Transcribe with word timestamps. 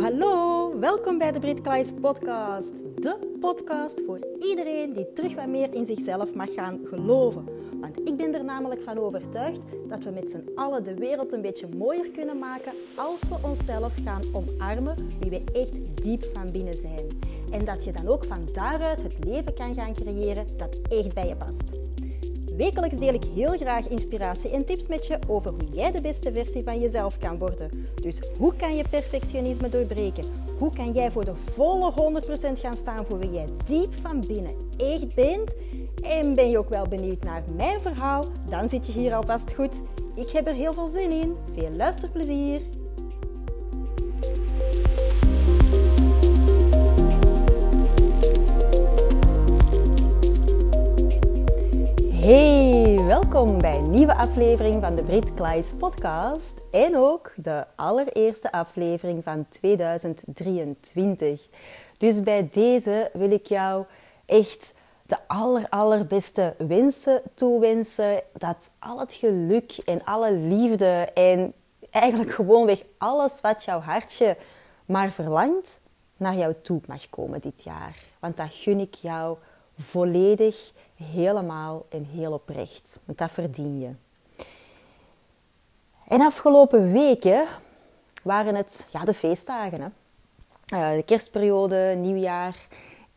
hallo. 0.00 0.78
Welkom 0.78 1.18
bij 1.18 1.32
de 1.32 1.38
Brit 1.38 1.60
Klaes 1.60 1.92
podcast. 2.00 2.72
De 2.94 3.36
podcast 3.40 4.00
voor 4.06 4.18
iedereen 4.38 4.92
die 4.92 5.12
terug 5.12 5.34
wat 5.34 5.46
meer 5.46 5.74
in 5.74 5.84
zichzelf 5.86 6.34
mag 6.34 6.54
gaan 6.54 6.80
geloven. 6.84 7.44
Want 7.80 7.98
ik 8.08 8.16
ben 8.16 8.34
er 8.34 8.44
namelijk 8.44 8.82
van 8.82 8.98
overtuigd 8.98 9.60
dat 9.88 10.04
we 10.04 10.10
met 10.10 10.30
z'n 10.30 10.50
allen 10.54 10.84
de 10.84 10.94
wereld 10.94 11.32
een 11.32 11.40
beetje 11.40 11.68
mooier 11.76 12.10
kunnen 12.10 12.38
maken 12.38 12.72
als 12.96 13.20
we 13.28 13.36
onszelf 13.42 13.94
gaan 14.04 14.22
omarmen 14.32 15.08
wie 15.20 15.30
we 15.30 15.42
echt 15.52 16.02
diep 16.02 16.24
van 16.32 16.52
binnen 16.52 16.76
zijn. 16.76 17.18
En 17.50 17.64
dat 17.64 17.84
je 17.84 17.92
dan 17.92 18.08
ook 18.08 18.24
van 18.24 18.48
daaruit 18.52 19.02
het 19.02 19.24
leven 19.24 19.54
kan 19.54 19.74
gaan 19.74 19.94
creëren 19.94 20.46
dat 20.56 20.80
echt 20.88 21.14
bij 21.14 21.28
je 21.28 21.36
past. 21.36 21.72
Wekelijks 22.56 22.98
deel 22.98 23.14
ik 23.14 23.24
heel 23.34 23.56
graag 23.56 23.88
inspiratie 23.88 24.50
en 24.50 24.64
tips 24.64 24.86
met 24.86 25.06
je 25.06 25.18
over 25.28 25.50
hoe 25.50 25.68
jij 25.72 25.90
de 25.90 26.00
beste 26.00 26.32
versie 26.32 26.62
van 26.62 26.80
jezelf 26.80 27.18
kan 27.18 27.38
worden. 27.38 27.86
Dus 28.00 28.20
hoe 28.38 28.56
kan 28.56 28.76
je 28.76 28.84
perfectionisme 28.90 29.68
doorbreken? 29.68 30.24
Hoe 30.58 30.72
kan 30.72 30.92
jij 30.92 31.10
voor 31.10 31.24
de 31.24 31.34
volle 31.34 32.22
100% 32.56 32.60
gaan 32.60 32.76
staan 32.76 33.04
voor 33.04 33.18
wie 33.18 33.30
jij 33.30 33.48
diep 33.64 33.94
van 33.94 34.24
binnen 34.26 34.54
echt 34.76 35.14
bent? 35.14 35.54
En 36.00 36.34
ben 36.34 36.50
je 36.50 36.58
ook 36.58 36.68
wel 36.68 36.88
benieuwd 36.88 37.22
naar 37.22 37.44
mijn 37.56 37.80
verhaal? 37.80 38.24
Dan 38.48 38.68
zit 38.68 38.86
je 38.86 38.92
hier 38.92 39.14
alvast 39.14 39.54
goed. 39.54 39.82
Ik 40.14 40.30
heb 40.30 40.46
er 40.46 40.54
heel 40.54 40.72
veel 40.72 40.88
zin 40.88 41.10
in. 41.10 41.36
Veel 41.54 41.70
luisterplezier! 41.70 42.79
Hey, 52.30 53.04
welkom 53.06 53.58
bij 53.60 53.76
een 53.76 53.90
nieuwe 53.90 54.14
aflevering 54.14 54.82
van 54.82 54.94
de 54.94 55.02
Brit 55.02 55.34
Klaes 55.34 55.66
podcast 55.78 56.58
en 56.70 56.96
ook 56.96 57.32
de 57.36 57.64
allereerste 57.76 58.52
aflevering 58.52 59.24
van 59.24 59.46
2023. 59.48 61.40
Dus 61.98 62.22
bij 62.22 62.48
deze 62.50 63.10
wil 63.12 63.30
ik 63.30 63.46
jou 63.46 63.84
echt 64.26 64.74
de 65.06 65.16
aller, 65.26 65.66
allerbeste 65.68 66.54
wensen 66.58 67.22
toewensen. 67.34 68.22
Dat 68.32 68.72
al 68.78 69.00
het 69.00 69.12
geluk 69.12 69.76
en 69.84 70.04
alle 70.04 70.32
liefde 70.32 71.08
en 71.14 71.52
eigenlijk 71.90 72.30
gewoonweg 72.30 72.84
alles 72.98 73.40
wat 73.40 73.64
jouw 73.64 73.80
hartje 73.80 74.36
maar 74.84 75.10
verlangt, 75.10 75.80
naar 76.16 76.36
jou 76.36 76.54
toe 76.62 76.80
mag 76.86 77.10
komen 77.10 77.40
dit 77.40 77.62
jaar. 77.62 77.96
Want 78.20 78.36
dat 78.36 78.52
gun 78.52 78.80
ik 78.80 78.94
jou 78.94 79.36
volledig, 79.80 80.72
helemaal 80.94 81.86
en 81.88 82.04
heel 82.04 82.32
oprecht. 82.32 82.98
Want 83.04 83.18
dat 83.18 83.30
verdien 83.30 83.80
je. 83.80 83.90
En 86.08 86.20
afgelopen 86.20 86.92
weken 86.92 87.46
waren 88.22 88.54
het 88.54 88.88
ja, 88.92 89.04
de 89.04 89.14
feestdagen. 89.14 89.80
Hè? 89.80 89.88
Uh, 90.74 90.96
de 90.96 91.02
kerstperiode, 91.02 91.94
nieuwjaar. 91.98 92.66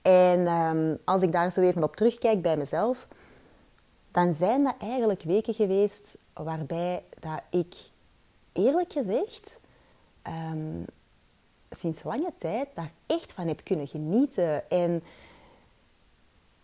En 0.02 0.48
um, 0.48 0.98
als 1.04 1.22
ik 1.22 1.32
daar 1.32 1.52
zo 1.52 1.62
even 1.62 1.84
op 1.84 1.96
terugkijk 1.96 2.42
bij 2.42 2.58
mezelf, 2.58 3.08
dan 4.12 4.34
zijn 4.34 4.64
dat 4.64 4.76
eigenlijk 4.80 5.22
weken 5.22 5.54
geweest 5.54 6.18
waarbij 6.34 7.04
dat 7.20 7.42
ik 7.50 7.76
eerlijk 8.52 8.92
gezegd 8.92 9.60
um, 10.28 10.86
sinds 11.70 12.04
lange 12.04 12.34
tijd 12.38 12.68
daar 12.74 12.92
echt 13.08 13.34
van 13.34 13.48
heb 13.48 13.64
kunnen 13.64 13.88
genieten. 13.88 14.70
En 14.70 15.04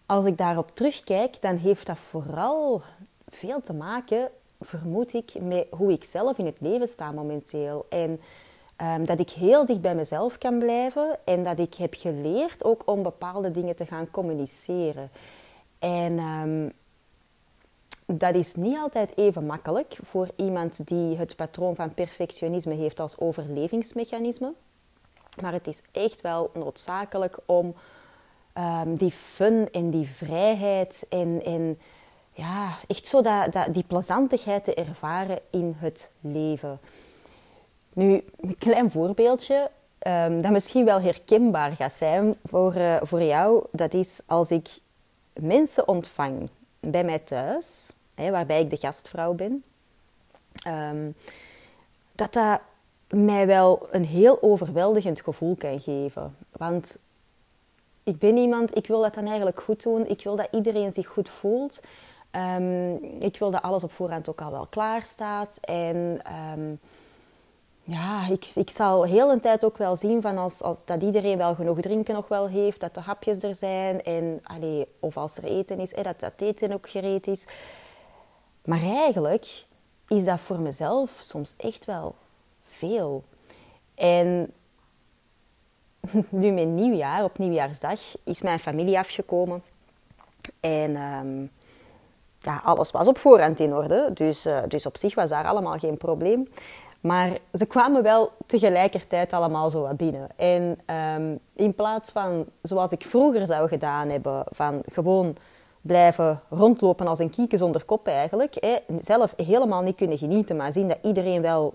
als 0.10 0.26
ik 0.26 0.38
daarop 0.38 0.72
terugkijk, 0.74 1.42
dan 1.42 1.56
heeft 1.56 1.86
dat 1.86 1.98
vooral 1.98 2.82
veel 3.28 3.62
te 3.62 3.74
maken, 3.74 4.30
vermoed 4.60 5.14
ik, 5.14 5.34
met 5.42 5.68
hoe 5.70 5.92
ik 5.92 6.04
zelf 6.04 6.38
in 6.38 6.46
het 6.46 6.58
leven 6.60 6.88
sta 6.88 7.12
momenteel. 7.12 7.86
En 7.90 8.22
um, 8.82 9.06
dat 9.06 9.20
ik 9.20 9.30
heel 9.30 9.66
dicht 9.66 9.82
bij 9.82 9.96
mezelf 9.96 10.38
kan 10.38 10.60
blijven 10.60 11.18
en 11.26 11.44
dat 11.44 11.60
ik 11.60 11.74
heb 11.74 11.94
geleerd 11.98 12.64
ook 12.64 12.82
om 12.86 13.04
bepaalde 13.04 13.52
dingen 13.52 13.76
te 13.76 13.86
gaan 13.86 14.12
communiceren. 14.12 15.10
En 15.80 16.20
um, 16.20 16.72
dat 18.06 18.36
is 18.36 18.56
niet 18.56 18.78
altijd 18.78 19.18
even 19.18 19.46
makkelijk 19.46 19.98
voor 20.04 20.30
iemand 20.36 20.88
die 20.88 21.18
het 21.18 21.36
patroon 21.36 21.76
van 21.76 21.94
perfectionisme 21.94 22.74
heeft 22.74 23.00
als 23.00 23.20
overlevingsmechanisme. 23.20 24.54
Maar 25.42 25.54
het 25.54 25.68
is 25.68 25.82
echt 25.92 26.22
wel 26.22 26.52
noodzakelijk 26.54 27.38
om 27.46 27.76
um, 28.60 28.96
die 28.96 29.12
fun 29.12 29.68
en 29.72 29.90
die 29.90 30.08
vrijheid 30.08 31.06
en, 31.10 31.80
ja, 32.34 32.78
echt 32.88 33.06
zo 33.06 33.22
dat, 33.22 33.68
die 33.72 33.84
plezantigheid 33.88 34.64
te 34.64 34.74
ervaren 34.74 35.40
in 35.50 35.76
het 35.78 36.12
leven. 36.22 36.80
Nu, 37.94 38.24
een 38.40 38.58
klein 38.58 38.92
voorbeeldje 38.92 39.70
um, 40.08 40.42
dat 40.42 40.52
misschien 40.52 40.86
wel 40.86 41.02
herkenbaar 41.02 41.76
gaat 41.76 41.94
zijn 41.94 42.36
voor, 42.46 42.76
uh, 42.76 42.96
voor 43.02 43.24
jou. 43.24 43.66
Dat 43.72 43.94
is 43.94 44.22
als 44.26 44.52
ik 44.52 44.70
mensen 45.34 45.88
ontvang 45.88 46.50
bij 46.80 47.04
mij 47.04 47.20
thuis, 47.20 47.90
hè, 48.16 48.32
waarbij 48.32 48.62
ik 48.62 48.70
de 48.70 48.78
gastvrouw 48.78 49.34
ben. 49.34 49.64
Um, 50.68 51.16
dat 52.12 52.34
dat 52.34 52.60
mij 53.08 53.48
wel 53.48 53.88
een 53.92 54.06
heel 54.06 54.42
overweldigend 54.42 55.22
gevoel 55.22 55.56
kan 55.56 55.80
geven. 55.80 56.36
Want 56.52 56.98
ik 58.10 58.20
ben 58.20 58.38
iemand, 58.38 58.78
ik 58.78 58.88
wil 58.88 59.02
dat 59.02 59.14
dan 59.14 59.26
eigenlijk 59.26 59.62
goed 59.62 59.84
doen. 59.84 60.08
Ik 60.08 60.24
wil 60.24 60.36
dat 60.36 60.48
iedereen 60.52 60.92
zich 60.92 61.08
goed 61.08 61.30
voelt. 61.30 61.80
Um, 62.32 62.94
ik 63.20 63.38
wil 63.38 63.52
dat 63.52 63.62
alles 63.62 63.84
op 63.84 63.92
voorhand 63.92 64.30
ook 64.30 64.42
al 64.42 64.52
wel 64.52 64.66
klaar 64.66 65.04
staat. 65.06 65.58
En 65.62 66.22
um, 66.58 66.80
ja, 67.84 68.28
ik, 68.28 68.46
ik 68.56 68.70
zal 68.70 69.04
heel 69.04 69.32
een 69.32 69.40
tijd 69.40 69.66
ook 69.66 69.78
wel 69.78 69.96
zien 69.96 70.22
van 70.22 70.38
als, 70.38 70.62
als, 70.62 70.78
dat 70.86 71.02
iedereen 71.02 71.38
wel 71.38 71.56
genoeg 71.56 71.80
drinken 71.80 72.14
nog 72.14 72.28
wel 72.28 72.48
heeft. 72.48 72.80
Dat 72.80 72.94
de 72.94 73.02
hapjes 73.02 73.44
er 73.44 73.56
zijn. 73.56 74.04
En, 74.04 74.40
allee, 74.44 74.88
of 75.00 75.18
als 75.18 75.38
er 75.38 75.44
eten 75.44 75.80
is, 75.80 75.94
dat 75.94 76.20
dat 76.20 76.34
eten 76.38 76.72
ook 76.72 76.90
gereed 76.90 77.28
is. 77.28 77.46
Maar 78.66 78.82
eigenlijk 78.82 79.66
is 80.08 80.26
dat 80.26 80.40
voor 80.40 80.60
mezelf 80.60 81.20
soms 81.22 81.54
echt 81.58 81.86
wel 81.86 82.16
veel. 82.64 83.24
En 83.96 84.54
nu 86.30 86.52
met 86.52 86.68
nieuwjaar, 86.68 87.24
op 87.24 87.38
nieuwjaarsdag, 87.38 88.00
is 88.24 88.42
mijn 88.42 88.60
familie 88.60 88.98
afgekomen. 88.98 89.64
En 90.60 90.96
um, 90.96 91.52
ja, 92.40 92.62
alles 92.64 92.92
was 92.92 93.08
op 93.08 93.18
voorhand 93.18 93.60
in 93.60 93.74
orde. 93.74 94.10
Dus, 94.14 94.46
uh, 94.46 94.58
dus 94.68 94.86
op 94.86 94.98
zich 94.98 95.16
was 95.16 95.30
daar 95.30 95.46
allemaal 95.46 95.78
geen 95.78 95.98
probleem. 95.98 96.48
Maar 97.00 97.38
ze 97.54 97.66
kwamen 97.66 98.04
wel 98.04 98.32
tegelijkertijd 98.46 99.34
allemaal 99.34 99.70
zo 99.70 99.94
binnen. 99.98 100.30
En 100.36 100.80
um, 101.16 101.40
in 101.56 101.74
plaats 101.76 102.12
van 102.12 102.46
zoals 102.62 102.92
ik 102.92 103.04
vroeger 103.04 103.46
zou 103.46 103.68
gedaan 103.68 104.10
hebben, 104.10 104.44
van 104.50 104.82
gewoon 104.92 105.36
blijven 105.82 106.42
rondlopen 106.50 107.08
als 107.08 107.20
een 107.20 107.30
kieken 107.30 107.58
zonder 107.58 107.86
kop 107.86 108.08
eigenlijk, 108.08 108.56
hè, 108.60 108.78
zelf 109.02 109.34
helemaal 109.38 109.82
niet 109.82 109.96
kunnen 109.96 110.18
genieten, 110.18 110.56
maar 110.56 110.74
zien 110.74 110.88
dat 110.88 110.98
iedereen 111.02 111.42
wel 111.42 111.74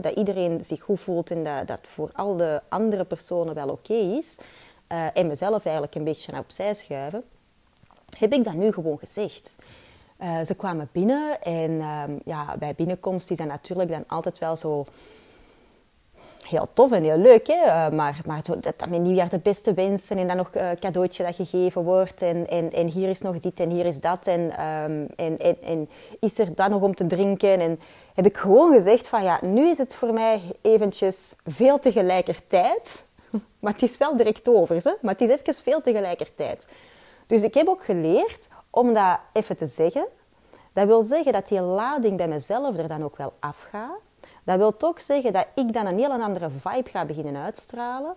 dat 0.00 0.14
iedereen 0.14 0.64
zich 0.64 0.80
goed 0.80 1.00
voelt 1.00 1.30
en 1.30 1.44
dat 1.44 1.66
dat 1.66 1.78
voor 1.82 2.10
al 2.12 2.36
de 2.36 2.60
andere 2.68 3.04
personen 3.04 3.54
wel 3.54 3.68
oké 3.68 3.94
is. 3.94 4.38
Uh, 4.88 5.06
en 5.14 5.26
mezelf 5.26 5.64
eigenlijk 5.64 5.94
een 5.94 6.04
beetje 6.04 6.38
opzij 6.38 6.74
schuiven. 6.74 7.24
Heb 8.18 8.32
ik 8.32 8.44
dat 8.44 8.54
nu 8.54 8.72
gewoon 8.72 8.98
gezegd. 8.98 9.56
Uh, 10.20 10.44
ze 10.44 10.54
kwamen 10.54 10.88
binnen 10.92 11.42
en 11.42 11.70
uh, 11.70 12.02
ja, 12.24 12.56
bij 12.58 12.74
binnenkomst 12.74 13.30
is 13.30 13.36
dat 13.36 13.46
natuurlijk 13.46 13.90
dan 13.90 14.04
altijd 14.06 14.38
wel 14.38 14.56
zo 14.56 14.84
heel 16.48 16.66
tof 16.72 16.92
en 16.92 17.02
heel 17.02 17.18
leuk. 17.18 17.46
Hè? 17.46 17.66
Uh, 17.66 17.88
maar, 17.88 18.20
maar 18.26 18.42
dat, 18.42 18.88
met 18.88 19.00
nieuwjaar 19.00 19.28
de 19.28 19.38
beste 19.38 19.74
wensen 19.74 20.18
en 20.18 20.26
dan 20.26 20.36
nog 20.36 20.50
een 20.52 20.78
cadeautje 20.78 21.24
dat 21.24 21.34
gegeven 21.34 21.82
wordt. 21.82 22.22
En, 22.22 22.46
en, 22.46 22.72
en 22.72 22.86
hier 22.86 23.08
is 23.08 23.20
nog 23.20 23.38
dit 23.38 23.60
en 23.60 23.70
hier 23.70 23.86
is 23.86 24.00
dat. 24.00 24.26
En, 24.26 24.40
um, 24.40 25.06
en, 25.16 25.38
en, 25.38 25.56
en 25.62 25.88
is 26.20 26.38
er 26.38 26.54
dan 26.54 26.70
nog 26.70 26.82
om 26.82 26.94
te 26.94 27.06
drinken? 27.06 27.60
En 27.60 27.80
heb 28.14 28.26
ik 28.26 28.36
gewoon 28.36 28.72
gezegd 28.72 29.06
van 29.06 29.22
ja, 29.22 29.38
nu 29.42 29.68
is 29.68 29.78
het 29.78 29.94
voor 29.94 30.12
mij 30.12 30.42
eventjes 30.60 31.36
veel 31.46 31.78
tegelijkertijd. 31.78 33.06
Maar 33.60 33.72
het 33.72 33.82
is 33.82 33.98
wel 33.98 34.16
direct 34.16 34.48
over, 34.48 34.76
hè? 34.82 34.92
maar 35.00 35.12
het 35.12 35.20
is 35.20 35.28
even 35.28 35.54
veel 35.54 35.80
tegelijkertijd. 35.80 36.66
Dus 37.26 37.42
ik 37.42 37.54
heb 37.54 37.68
ook 37.68 37.84
geleerd 37.84 38.48
om 38.70 38.94
dat 38.94 39.18
even 39.32 39.56
te 39.56 39.66
zeggen. 39.66 40.06
Dat 40.72 40.86
wil 40.86 41.02
zeggen 41.02 41.32
dat 41.32 41.48
die 41.48 41.60
lading 41.60 42.16
bij 42.16 42.28
mezelf 42.28 42.78
er 42.78 42.88
dan 42.88 43.04
ook 43.04 43.16
wel 43.16 43.32
afgaat. 43.40 44.00
Dat 44.44 44.56
wil 44.56 44.74
ook 44.78 44.98
zeggen 44.98 45.32
dat 45.32 45.46
ik 45.54 45.72
dan 45.72 45.86
een 45.86 45.98
heel 45.98 46.10
andere 46.10 46.50
vibe 46.50 46.90
ga 46.90 47.04
beginnen 47.04 47.36
uitstralen. 47.36 48.14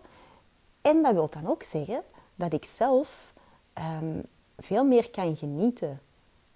En 0.82 1.04
dat 1.04 1.14
wil 1.14 1.30
dan 1.30 1.48
ook 1.48 1.64
zeggen 1.64 2.04
dat 2.36 2.54
ik 2.54 2.66
zelf 2.66 3.34
um, 4.02 4.24
veel 4.58 4.84
meer 4.84 5.10
kan 5.10 5.36
genieten. 5.36 6.02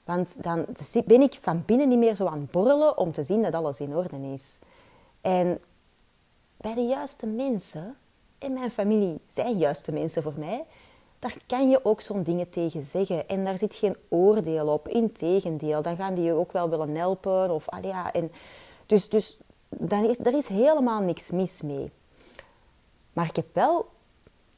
Want 0.03 0.43
dan 0.43 0.65
ben 1.05 1.21
ik 1.21 1.37
van 1.41 1.63
binnen 1.65 1.89
niet 1.89 1.97
meer 1.97 2.15
zo 2.15 2.25
aan 2.25 2.39
het 2.39 2.51
borrelen 2.51 2.97
om 2.97 3.11
te 3.11 3.23
zien 3.23 3.41
dat 3.41 3.53
alles 3.53 3.79
in 3.79 3.95
orde 3.95 4.33
is. 4.33 4.59
En 5.21 5.59
bij 6.57 6.73
de 6.73 6.85
juiste 6.85 7.27
mensen, 7.27 7.97
in 8.37 8.53
mijn 8.53 8.71
familie 8.71 9.19
zijn 9.27 9.57
juiste 9.57 9.91
mensen 9.91 10.23
voor 10.23 10.33
mij, 10.37 10.65
daar 11.19 11.37
kan 11.47 11.69
je 11.69 11.85
ook 11.85 12.01
zo'n 12.01 12.23
dingen 12.23 12.49
tegen 12.49 12.85
zeggen. 12.85 13.27
En 13.27 13.45
daar 13.45 13.57
zit 13.57 13.75
geen 13.75 13.95
oordeel 14.09 14.67
op. 14.67 14.87
Integendeel, 14.87 15.81
dan 15.81 15.95
gaan 15.95 16.13
die 16.13 16.23
je 16.23 16.33
ook 16.33 16.51
wel 16.51 16.69
willen 16.69 16.95
helpen. 16.95 17.51
Of, 17.51 17.69
ah 17.69 17.83
ja, 17.83 18.13
en 18.13 18.31
dus 18.85 19.09
dus 19.09 19.37
dan 19.77 20.09
is, 20.09 20.19
er 20.19 20.33
is 20.33 20.47
helemaal 20.47 21.01
niks 21.01 21.31
mis 21.31 21.61
mee. 21.61 21.91
Maar 23.13 23.25
ik 23.25 23.35
heb 23.35 23.47
wel 23.53 23.89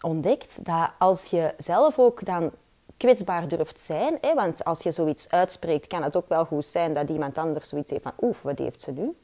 ontdekt 0.02 0.66
dat 0.66 0.92
als 1.00 1.26
je 1.26 1.54
zelf 1.58 2.00
ook 2.00 2.26
dan 2.26 2.52
kwetsbaar 2.98 3.48
durft 3.48 3.80
zijn, 3.80 4.18
hè, 4.22 4.34
want 4.34 4.64
als 4.64 4.82
je 4.82 4.92
zoiets 4.92 5.30
uitspreekt, 5.30 5.88
kan 5.88 6.04
het 6.04 6.16
ook 6.16 6.28
wel 6.28 6.46
goed 6.46 6.66
zijn 6.66 6.94
dat 6.94 7.10
iemand 7.10 7.38
anders 7.38 7.70
zoiets 7.70 7.92
heeft 7.92 8.04
van, 8.04 8.14
oef, 8.22 8.42
wat 8.42 8.60
heeft 8.60 8.82
ze 8.82 8.92
nu? 8.92 9.16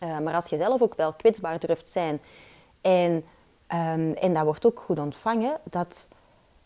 Uh, 0.00 0.18
maar 0.18 0.34
als 0.34 0.46
je 0.46 0.56
zelf 0.56 0.82
ook 0.82 0.94
wel 0.94 1.12
kwetsbaar 1.12 1.58
durft 1.58 1.88
zijn 1.88 2.20
en, 2.80 3.12
um, 3.12 4.12
en 4.12 4.34
dat 4.34 4.44
wordt 4.44 4.66
ook 4.66 4.80
goed 4.80 4.98
ontvangen, 4.98 5.60
dat, 5.64 6.08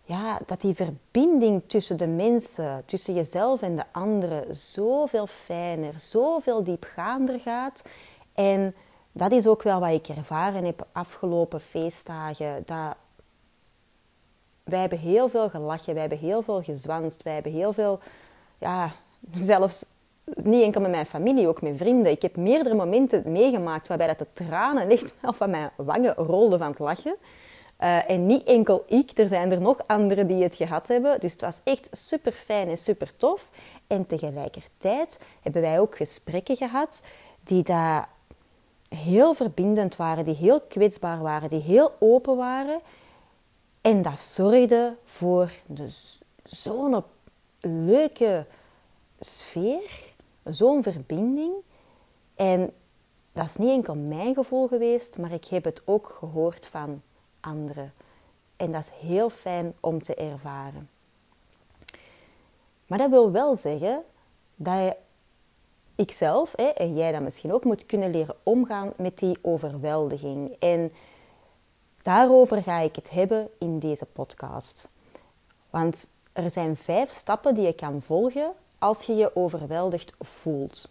ja, 0.04 0.38
dat 0.46 0.60
die 0.60 0.74
verbinding 0.74 1.62
tussen 1.66 1.98
de 1.98 2.06
mensen, 2.06 2.82
tussen 2.86 3.14
jezelf 3.14 3.62
en 3.62 3.76
de 3.76 3.84
anderen, 3.92 4.56
zoveel 4.56 5.26
fijner, 5.26 5.98
zoveel 6.00 6.64
diepgaander 6.64 7.40
gaat. 7.40 7.82
En 8.34 8.74
dat 9.12 9.32
is 9.32 9.46
ook 9.46 9.62
wel 9.62 9.80
wat 9.80 9.90
ik 9.90 10.08
ervaren 10.08 10.64
heb 10.64 10.86
afgelopen 10.92 11.60
feestdagen. 11.60 12.62
Dat 12.64 12.96
wij 14.64 14.80
hebben 14.80 14.98
heel 14.98 15.28
veel 15.28 15.50
gelachen, 15.50 15.92
wij 15.92 16.00
hebben 16.00 16.18
heel 16.18 16.42
veel 16.42 16.62
gezwanst, 16.62 17.22
wij 17.22 17.34
hebben 17.34 17.52
heel 17.52 17.72
veel, 17.72 18.00
ja, 18.58 18.90
zelfs 19.34 19.84
niet 20.24 20.62
enkel 20.62 20.80
met 20.80 20.90
mijn 20.90 21.06
familie, 21.06 21.48
ook 21.48 21.62
met 21.62 21.76
vrienden. 21.76 22.12
Ik 22.12 22.22
heb 22.22 22.36
meerdere 22.36 22.74
momenten 22.74 23.32
meegemaakt 23.32 23.88
waarbij 23.88 24.06
dat 24.06 24.18
de 24.18 24.32
tranen 24.32 24.88
echt 24.90 25.14
wel 25.20 25.32
van 25.32 25.50
mijn 25.50 25.70
wangen 25.76 26.14
rolden 26.14 26.58
van 26.58 26.68
het 26.68 26.78
lachen. 26.78 27.16
Uh, 27.80 28.10
en 28.10 28.26
niet 28.26 28.44
enkel 28.44 28.84
ik, 28.86 29.18
er 29.18 29.28
zijn 29.28 29.52
er 29.52 29.60
nog 29.60 29.78
anderen 29.86 30.26
die 30.26 30.42
het 30.42 30.54
gehad 30.54 30.88
hebben. 30.88 31.20
Dus 31.20 31.32
het 31.32 31.40
was 31.40 31.60
echt 31.64 31.88
super 31.92 32.32
fijn 32.32 32.68
en 32.68 32.78
super 32.78 33.16
tof. 33.16 33.48
En 33.86 34.06
tegelijkertijd 34.06 35.20
hebben 35.42 35.62
wij 35.62 35.80
ook 35.80 35.96
gesprekken 35.96 36.56
gehad 36.56 37.00
die 37.44 37.62
daar 37.62 38.08
heel 38.94 39.34
verbindend 39.34 39.96
waren, 39.96 40.24
die 40.24 40.34
heel 40.34 40.60
kwetsbaar 40.60 41.20
waren, 41.22 41.48
die 41.48 41.60
heel 41.60 41.92
open 41.98 42.36
waren. 42.36 42.80
En 43.80 44.02
dat 44.02 44.18
zorgde 44.18 44.96
voor 45.04 45.52
zo'n 46.44 47.02
leuke 47.60 48.46
sfeer, 49.20 50.12
zo'n 50.44 50.82
verbinding. 50.82 51.52
En 52.34 52.72
dat 53.32 53.44
is 53.44 53.56
niet 53.56 53.70
enkel 53.70 53.94
mijn 53.94 54.34
gevoel 54.34 54.68
geweest, 54.68 55.18
maar 55.18 55.32
ik 55.32 55.44
heb 55.44 55.64
het 55.64 55.82
ook 55.84 56.16
gehoord 56.18 56.66
van 56.66 57.02
anderen. 57.40 57.92
En 58.56 58.72
dat 58.72 58.80
is 58.82 59.08
heel 59.08 59.30
fijn 59.30 59.74
om 59.80 60.02
te 60.02 60.14
ervaren. 60.14 60.88
Maar 62.86 62.98
dat 62.98 63.10
wil 63.10 63.30
wel 63.30 63.56
zeggen 63.56 64.02
dat 64.54 64.74
je, 64.74 64.96
ikzelf 66.00 66.52
hè, 66.56 66.64
en 66.64 66.94
jij 66.94 67.12
dat 67.12 67.20
misschien 67.20 67.52
ook 67.52 67.64
moet 67.64 67.86
kunnen 67.86 68.10
leren 68.10 68.36
omgaan 68.42 68.92
met 68.96 69.18
die 69.18 69.38
overweldiging. 69.42 70.56
En 70.58 70.92
daarover 72.02 72.62
ga 72.62 72.78
ik 72.78 72.96
het 72.96 73.10
hebben 73.10 73.48
in 73.58 73.78
deze 73.78 74.06
podcast. 74.06 74.88
Want 75.70 76.10
er 76.32 76.50
zijn 76.50 76.76
vijf 76.76 77.10
stappen 77.10 77.54
die 77.54 77.64
je 77.64 77.72
kan 77.72 78.02
volgen 78.02 78.52
als 78.78 79.02
je 79.02 79.14
je 79.14 79.36
overweldigd 79.36 80.12
voelt. 80.20 80.88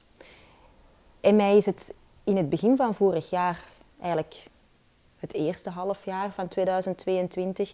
En 1.21 1.35
mij 1.35 1.57
is 1.57 1.65
het 1.65 1.95
in 2.23 2.37
het 2.37 2.49
begin 2.49 2.75
van 2.75 2.93
vorig 2.93 3.29
jaar, 3.29 3.63
eigenlijk 4.01 4.45
het 5.17 5.33
eerste 5.33 5.69
halfjaar 5.69 6.31
van 6.31 6.47
2022, 6.47 7.73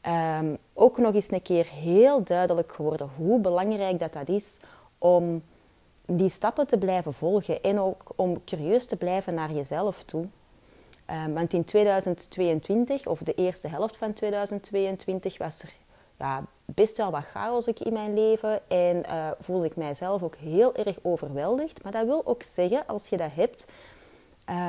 ehm, 0.00 0.54
ook 0.72 0.98
nog 0.98 1.14
eens 1.14 1.30
een 1.30 1.42
keer 1.42 1.66
heel 1.66 2.24
duidelijk 2.24 2.72
geworden 2.72 3.10
hoe 3.16 3.40
belangrijk 3.40 3.98
dat, 3.98 4.12
dat 4.12 4.28
is 4.28 4.60
om 4.98 5.42
die 6.16 6.28
stappen 6.28 6.66
te 6.66 6.78
blijven 6.78 7.14
volgen 7.14 7.62
en 7.62 7.80
ook 7.80 8.02
om 8.16 8.44
curieus 8.44 8.86
te 8.86 8.96
blijven 8.96 9.34
naar 9.34 9.52
jezelf 9.52 10.02
toe. 10.02 10.26
Um, 11.10 11.34
want 11.34 11.52
in 11.52 11.64
2022, 11.64 13.06
of 13.06 13.18
de 13.18 13.34
eerste 13.34 13.68
helft 13.68 13.96
van 13.96 14.12
2022, 14.12 15.38
was 15.38 15.62
er 15.62 15.72
ja, 16.18 16.42
best 16.64 16.96
wel 16.96 17.10
wat 17.10 17.24
chaos 17.24 17.68
ook 17.68 17.78
in 17.78 17.92
mijn 17.92 18.14
leven 18.14 18.70
en 18.70 18.96
uh, 18.96 19.30
voelde 19.40 19.66
ik 19.66 19.76
mijzelf 19.76 20.22
ook 20.22 20.36
heel 20.36 20.74
erg 20.74 20.98
overweldigd. 21.02 21.82
Maar 21.82 21.92
dat 21.92 22.06
wil 22.06 22.26
ook 22.26 22.42
zeggen, 22.42 22.86
als 22.86 23.08
je 23.08 23.16
dat 23.16 23.30
hebt, 23.34 23.66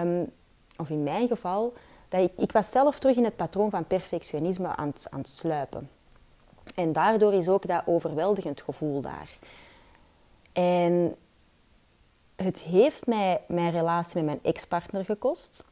um, 0.02 0.32
of 0.78 0.90
in 0.90 1.04
mijn 1.04 1.28
geval, 1.28 1.74
dat 2.08 2.22
ik, 2.22 2.32
ik 2.38 2.52
was 2.52 2.72
zelf 2.72 3.00
terug 3.00 3.16
in 3.16 3.24
het 3.24 3.36
patroon 3.36 3.70
van 3.70 3.86
perfectionisme 3.86 4.68
aan 4.68 4.94
aan 5.10 5.20
het 5.20 5.30
sluipen. 5.30 5.90
En 6.76 6.92
daardoor 6.92 7.34
is 7.34 7.50
ook 7.50 7.68
dat 7.68 7.84
overweldigend 7.86 8.62
gevoel 8.62 9.02
daar. 9.02 9.38
En 10.54 11.16
het 12.44 12.60
heeft 12.60 13.08
mij 13.08 13.42
mijn 13.48 13.72
relatie 13.72 14.16
met 14.16 14.26
mijn 14.26 14.56
ex-partner 14.56 15.06
gekost. 15.06 15.64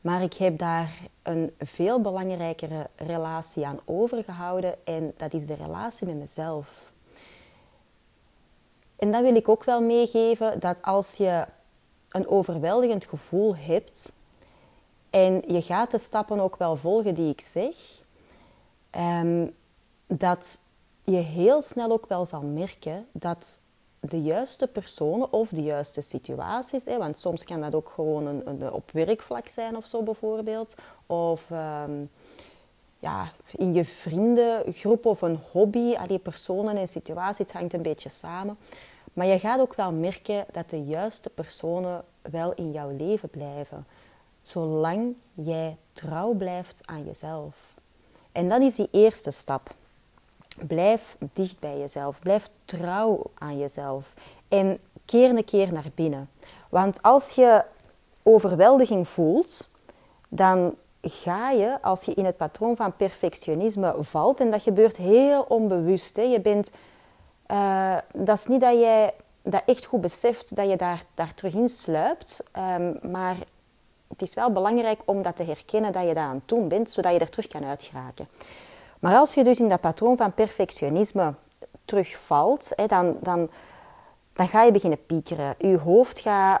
Maar 0.00 0.22
ik 0.22 0.34
heb 0.34 0.58
daar 0.58 1.00
een 1.22 1.54
veel 1.58 2.00
belangrijkere 2.00 2.90
relatie 2.96 3.66
aan 3.66 3.80
overgehouden 3.84 4.86
en 4.86 5.14
dat 5.16 5.34
is 5.34 5.46
de 5.46 5.54
relatie 5.54 6.06
met 6.06 6.16
mezelf. 6.16 6.92
En 8.96 9.10
dat 9.10 9.22
wil 9.22 9.34
ik 9.34 9.48
ook 9.48 9.64
wel 9.64 9.82
meegeven, 9.82 10.60
dat 10.60 10.82
als 10.82 11.16
je 11.16 11.46
een 12.08 12.28
overweldigend 12.28 13.04
gevoel 13.04 13.56
hebt 13.56 14.12
en 15.10 15.42
je 15.46 15.62
gaat 15.62 15.90
de 15.90 15.98
stappen 15.98 16.40
ook 16.40 16.56
wel 16.56 16.76
volgen 16.76 17.14
die 17.14 17.30
ik 17.30 17.40
zeg, 17.40 17.74
ehm, 18.90 19.46
dat 20.06 20.58
je 21.04 21.16
heel 21.16 21.62
snel 21.62 21.90
ook 21.90 22.06
wel 22.06 22.26
zal 22.26 22.42
merken 22.42 23.06
dat 23.12 23.60
de 24.08 24.22
juiste 24.22 24.66
personen 24.66 25.32
of 25.32 25.48
de 25.48 25.62
juiste 25.62 26.00
situaties. 26.00 26.84
Hè, 26.84 26.98
want 26.98 27.18
soms 27.18 27.44
kan 27.44 27.60
dat 27.60 27.74
ook 27.74 27.88
gewoon 27.88 28.26
een, 28.26 28.48
een 28.48 28.72
op 28.72 28.90
werkvlak 28.90 29.48
zijn 29.48 29.76
of 29.76 29.86
zo 29.86 30.02
bijvoorbeeld. 30.02 30.74
Of 31.06 31.50
ehm, 31.50 32.04
ja, 32.98 33.32
in 33.50 33.74
je 33.74 33.84
vriendengroep 33.84 35.06
of 35.06 35.22
een 35.22 35.38
hobby. 35.52 35.96
die 36.06 36.18
personen 36.18 36.76
en 36.76 36.88
situaties, 36.88 37.38
het 37.38 37.52
hangt 37.52 37.72
een 37.72 37.82
beetje 37.82 38.08
samen. 38.08 38.58
Maar 39.12 39.26
je 39.26 39.38
gaat 39.38 39.60
ook 39.60 39.74
wel 39.74 39.92
merken 39.92 40.44
dat 40.52 40.70
de 40.70 40.84
juiste 40.84 41.30
personen 41.30 42.04
wel 42.22 42.54
in 42.54 42.72
jouw 42.72 42.96
leven 42.96 43.28
blijven. 43.30 43.86
Zolang 44.42 45.14
jij 45.34 45.76
trouw 45.92 46.32
blijft 46.32 46.80
aan 46.84 47.04
jezelf. 47.04 47.54
En 48.32 48.48
dat 48.48 48.60
is 48.60 48.74
die 48.74 48.88
eerste 48.90 49.30
stap. 49.30 49.74
Blijf 50.66 51.16
dicht 51.32 51.58
bij 51.58 51.78
jezelf. 51.78 52.18
Blijf 52.18 52.48
trouw 52.64 53.22
aan 53.34 53.58
jezelf. 53.58 54.12
En 54.48 54.78
keer 55.04 55.30
een 55.30 55.44
keer 55.44 55.72
naar 55.72 55.90
binnen. 55.94 56.30
Want 56.68 57.02
als 57.02 57.30
je 57.30 57.62
overweldiging 58.22 59.08
voelt, 59.08 59.68
dan 60.28 60.74
ga 61.02 61.50
je, 61.50 61.82
als 61.82 62.04
je 62.04 62.14
in 62.14 62.24
het 62.24 62.36
patroon 62.36 62.76
van 62.76 62.96
perfectionisme 62.96 63.94
valt, 63.98 64.40
en 64.40 64.50
dat 64.50 64.62
gebeurt 64.62 64.96
heel 64.96 65.42
onbewust. 65.42 66.16
Hè, 66.16 66.22
je 66.22 66.40
bent, 66.40 66.70
uh, 67.50 67.96
dat 68.14 68.38
is 68.38 68.46
niet 68.46 68.60
dat 68.60 68.72
jij 68.72 69.14
dat 69.42 69.62
echt 69.66 69.84
goed 69.84 70.00
beseft 70.00 70.56
dat 70.56 70.68
je 70.68 70.76
daar, 70.76 71.02
daar 71.14 71.34
terug 71.34 71.54
in 71.54 71.68
sluipt. 71.68 72.44
Um, 72.56 72.98
maar 73.10 73.36
het 74.08 74.22
is 74.22 74.34
wel 74.34 74.52
belangrijk 74.52 75.00
om 75.04 75.22
dat 75.22 75.36
te 75.36 75.44
herkennen 75.44 75.92
dat 75.92 76.02
je 76.02 76.14
dat 76.14 76.24
aan 76.24 76.42
doen 76.46 76.68
bent, 76.68 76.90
zodat 76.90 77.12
je 77.12 77.18
er 77.18 77.30
terug 77.30 77.48
kan 77.48 77.64
uitgeraken. 77.64 78.28
Maar 79.02 79.16
als 79.16 79.34
je 79.34 79.44
dus 79.44 79.60
in 79.60 79.68
dat 79.68 79.80
patroon 79.80 80.16
van 80.16 80.34
perfectionisme 80.34 81.34
terugvalt, 81.84 82.72
hè, 82.76 82.86
dan, 82.86 83.16
dan, 83.20 83.50
dan 84.32 84.48
ga 84.48 84.62
je 84.62 84.72
beginnen 84.72 85.06
piekeren. 85.06 85.54
Je 85.58 85.78
hoofd 85.78 86.18
gaat 86.18 86.60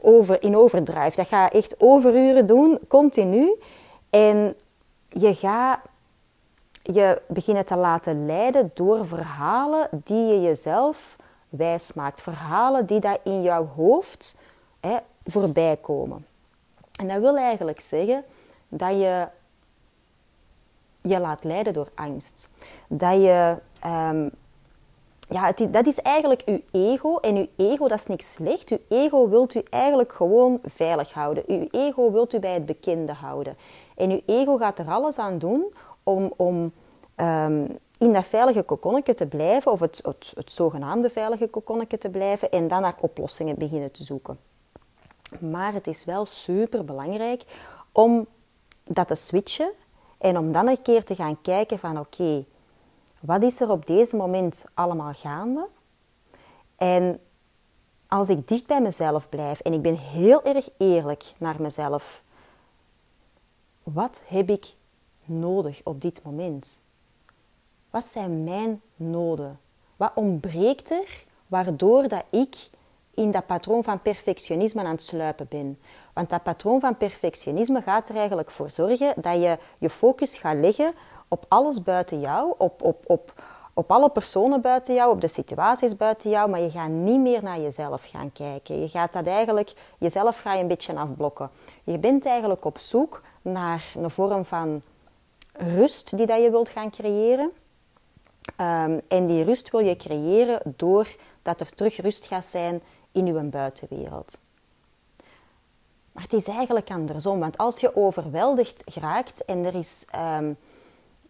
over, 0.00 0.42
in 0.42 0.56
overdrive. 0.56 1.16
Dat 1.16 1.26
gaat 1.26 1.52
echt 1.52 1.80
overuren 1.80 2.46
doen, 2.46 2.78
continu. 2.88 3.56
En 4.10 4.56
je 5.08 5.34
gaat 5.34 5.80
je 6.82 7.22
beginnen 7.28 7.64
te 7.64 7.76
laten 7.76 8.26
leiden 8.26 8.70
door 8.74 9.06
verhalen 9.06 9.88
die 9.90 10.26
je 10.26 10.40
jezelf 10.40 11.16
wijs 11.48 11.92
maakt. 11.92 12.20
Verhalen 12.20 12.86
die 12.86 13.00
daar 13.00 13.18
in 13.22 13.42
jouw 13.42 13.66
hoofd 13.66 14.38
hè, 14.80 14.96
voorbij 15.24 15.76
komen. 15.76 16.26
En 16.98 17.08
dat 17.08 17.20
wil 17.20 17.36
eigenlijk 17.36 17.80
zeggen 17.80 18.24
dat 18.68 18.90
je 18.90 19.26
je 21.08 21.20
laat 21.20 21.44
leiden 21.44 21.72
door 21.72 21.88
angst. 21.94 22.48
Dat 22.88 23.14
je... 23.14 23.56
Um, 23.86 24.30
ja, 25.28 25.52
dat 25.70 25.86
is 25.86 26.00
eigenlijk 26.02 26.42
uw 26.46 26.60
ego. 26.70 27.16
En 27.16 27.36
uw 27.36 27.46
ego, 27.56 27.88
dat 27.88 27.98
is 27.98 28.06
niks 28.06 28.32
slecht. 28.32 28.70
Uw 28.70 28.78
ego 28.88 29.28
wilt 29.28 29.54
u 29.54 29.62
eigenlijk 29.70 30.12
gewoon 30.12 30.58
veilig 30.64 31.12
houden. 31.12 31.44
Uw 31.46 31.68
ego 31.70 32.12
wilt 32.12 32.34
u 32.34 32.38
bij 32.38 32.54
het 32.54 32.66
bekende 32.66 33.12
houden. 33.12 33.56
En 33.96 34.10
uw 34.10 34.20
ego 34.26 34.56
gaat 34.56 34.78
er 34.78 34.88
alles 34.88 35.18
aan 35.18 35.38
doen 35.38 35.72
om, 36.02 36.32
om 36.36 36.72
um, 37.16 37.78
in 37.98 38.12
dat 38.12 38.24
veilige 38.24 38.62
kokonnetje 38.62 39.14
te 39.14 39.26
blijven, 39.26 39.72
of 39.72 39.80
het, 39.80 40.00
het, 40.04 40.32
het 40.34 40.52
zogenaamde 40.52 41.10
veilige 41.10 41.46
kokonnetje 41.46 41.98
te 41.98 42.10
blijven, 42.10 42.50
en 42.50 42.68
dan 42.68 42.82
naar 42.82 42.96
oplossingen 43.00 43.58
beginnen 43.58 43.92
te 43.92 44.04
zoeken. 44.04 44.38
Maar 45.40 45.72
het 45.72 45.86
is 45.86 46.04
wel 46.04 46.24
super 46.24 46.84
belangrijk 46.84 47.44
om 47.92 48.26
dat 48.84 49.08
te 49.08 49.14
switchen 49.14 49.70
en 50.18 50.38
om 50.38 50.52
dan 50.52 50.68
een 50.68 50.82
keer 50.82 51.04
te 51.04 51.14
gaan 51.14 51.40
kijken 51.42 51.78
van 51.78 51.98
oké, 51.98 52.44
wat 53.20 53.42
is 53.42 53.60
er 53.60 53.70
op 53.70 53.86
deze 53.86 54.16
moment 54.16 54.64
allemaal 54.74 55.12
gaande? 55.12 55.68
En 56.76 57.20
als 58.06 58.28
ik 58.28 58.48
dicht 58.48 58.66
bij 58.66 58.80
mezelf 58.80 59.28
blijf 59.28 59.60
en 59.60 59.72
ik 59.72 59.82
ben 59.82 59.98
heel 59.98 60.44
erg 60.44 60.68
eerlijk 60.76 61.24
naar 61.38 61.62
mezelf, 61.62 62.22
wat 63.82 64.22
heb 64.26 64.50
ik 64.50 64.74
nodig 65.24 65.80
op 65.84 66.00
dit 66.00 66.22
moment? 66.22 66.78
Wat 67.90 68.04
zijn 68.04 68.44
mijn 68.44 68.82
noden? 68.96 69.60
Wat 69.96 70.12
ontbreekt 70.14 70.90
er 70.90 71.24
waardoor 71.46 72.08
dat 72.08 72.24
ik 72.30 72.70
in 73.16 73.30
dat 73.30 73.46
patroon 73.46 73.84
van 73.84 73.98
perfectionisme 73.98 74.80
aan 74.82 74.90
het 74.90 75.02
sluipen 75.02 75.46
ben? 75.48 75.78
Want 76.12 76.30
dat 76.30 76.42
patroon 76.42 76.80
van 76.80 76.96
perfectionisme 76.96 77.82
gaat 77.82 78.08
er 78.08 78.16
eigenlijk 78.16 78.50
voor 78.50 78.70
zorgen 78.70 79.12
dat 79.16 79.34
je 79.34 79.58
je 79.78 79.90
focus 79.90 80.38
gaat 80.38 80.56
leggen 80.56 80.92
op 81.28 81.44
alles 81.48 81.82
buiten 81.82 82.20
jou, 82.20 82.54
op, 82.58 82.82
op, 82.82 83.02
op, 83.06 83.32
op 83.74 83.90
alle 83.90 84.10
personen 84.10 84.60
buiten 84.60 84.94
jou, 84.94 85.12
op 85.12 85.20
de 85.20 85.28
situaties 85.28 85.96
buiten 85.96 86.30
jou, 86.30 86.50
maar 86.50 86.60
je 86.60 86.70
gaat 86.70 86.88
niet 86.88 87.20
meer 87.20 87.42
naar 87.42 87.60
jezelf 87.60 88.04
gaan 88.04 88.32
kijken. 88.32 88.80
Je 88.80 88.88
gaat 88.88 89.12
dat 89.12 89.26
eigenlijk, 89.26 89.72
jezelf 89.98 90.40
ga 90.40 90.54
je 90.54 90.60
een 90.60 90.68
beetje 90.68 90.94
afblokken. 90.94 91.50
Je 91.84 91.98
bent 91.98 92.26
eigenlijk 92.26 92.64
op 92.64 92.78
zoek 92.78 93.22
naar 93.42 93.84
een 93.96 94.10
vorm 94.10 94.44
van 94.44 94.82
rust 95.52 96.16
die 96.16 96.26
dat 96.26 96.42
je 96.42 96.50
wilt 96.50 96.68
gaan 96.68 96.90
creëren. 96.90 97.50
Um, 98.60 99.00
en 99.08 99.26
die 99.26 99.44
rust 99.44 99.70
wil 99.70 99.80
je 99.80 99.96
creëren 99.96 100.60
doordat 100.64 101.60
er 101.60 101.74
terug 101.74 101.96
rust 101.96 102.24
gaat 102.24 102.46
zijn 102.46 102.82
in 103.16 103.26
je 103.26 103.32
buitenwereld. 103.32 104.38
Maar 106.12 106.22
het 106.22 106.32
is 106.32 106.48
eigenlijk 106.48 106.90
andersom, 106.90 107.40
want 107.40 107.58
als 107.58 107.80
je 107.80 107.96
overweldigd 107.96 108.82
geraakt 108.84 109.44
en 109.44 109.64
er 109.64 109.74
is, 109.74 110.06
um, 110.38 110.56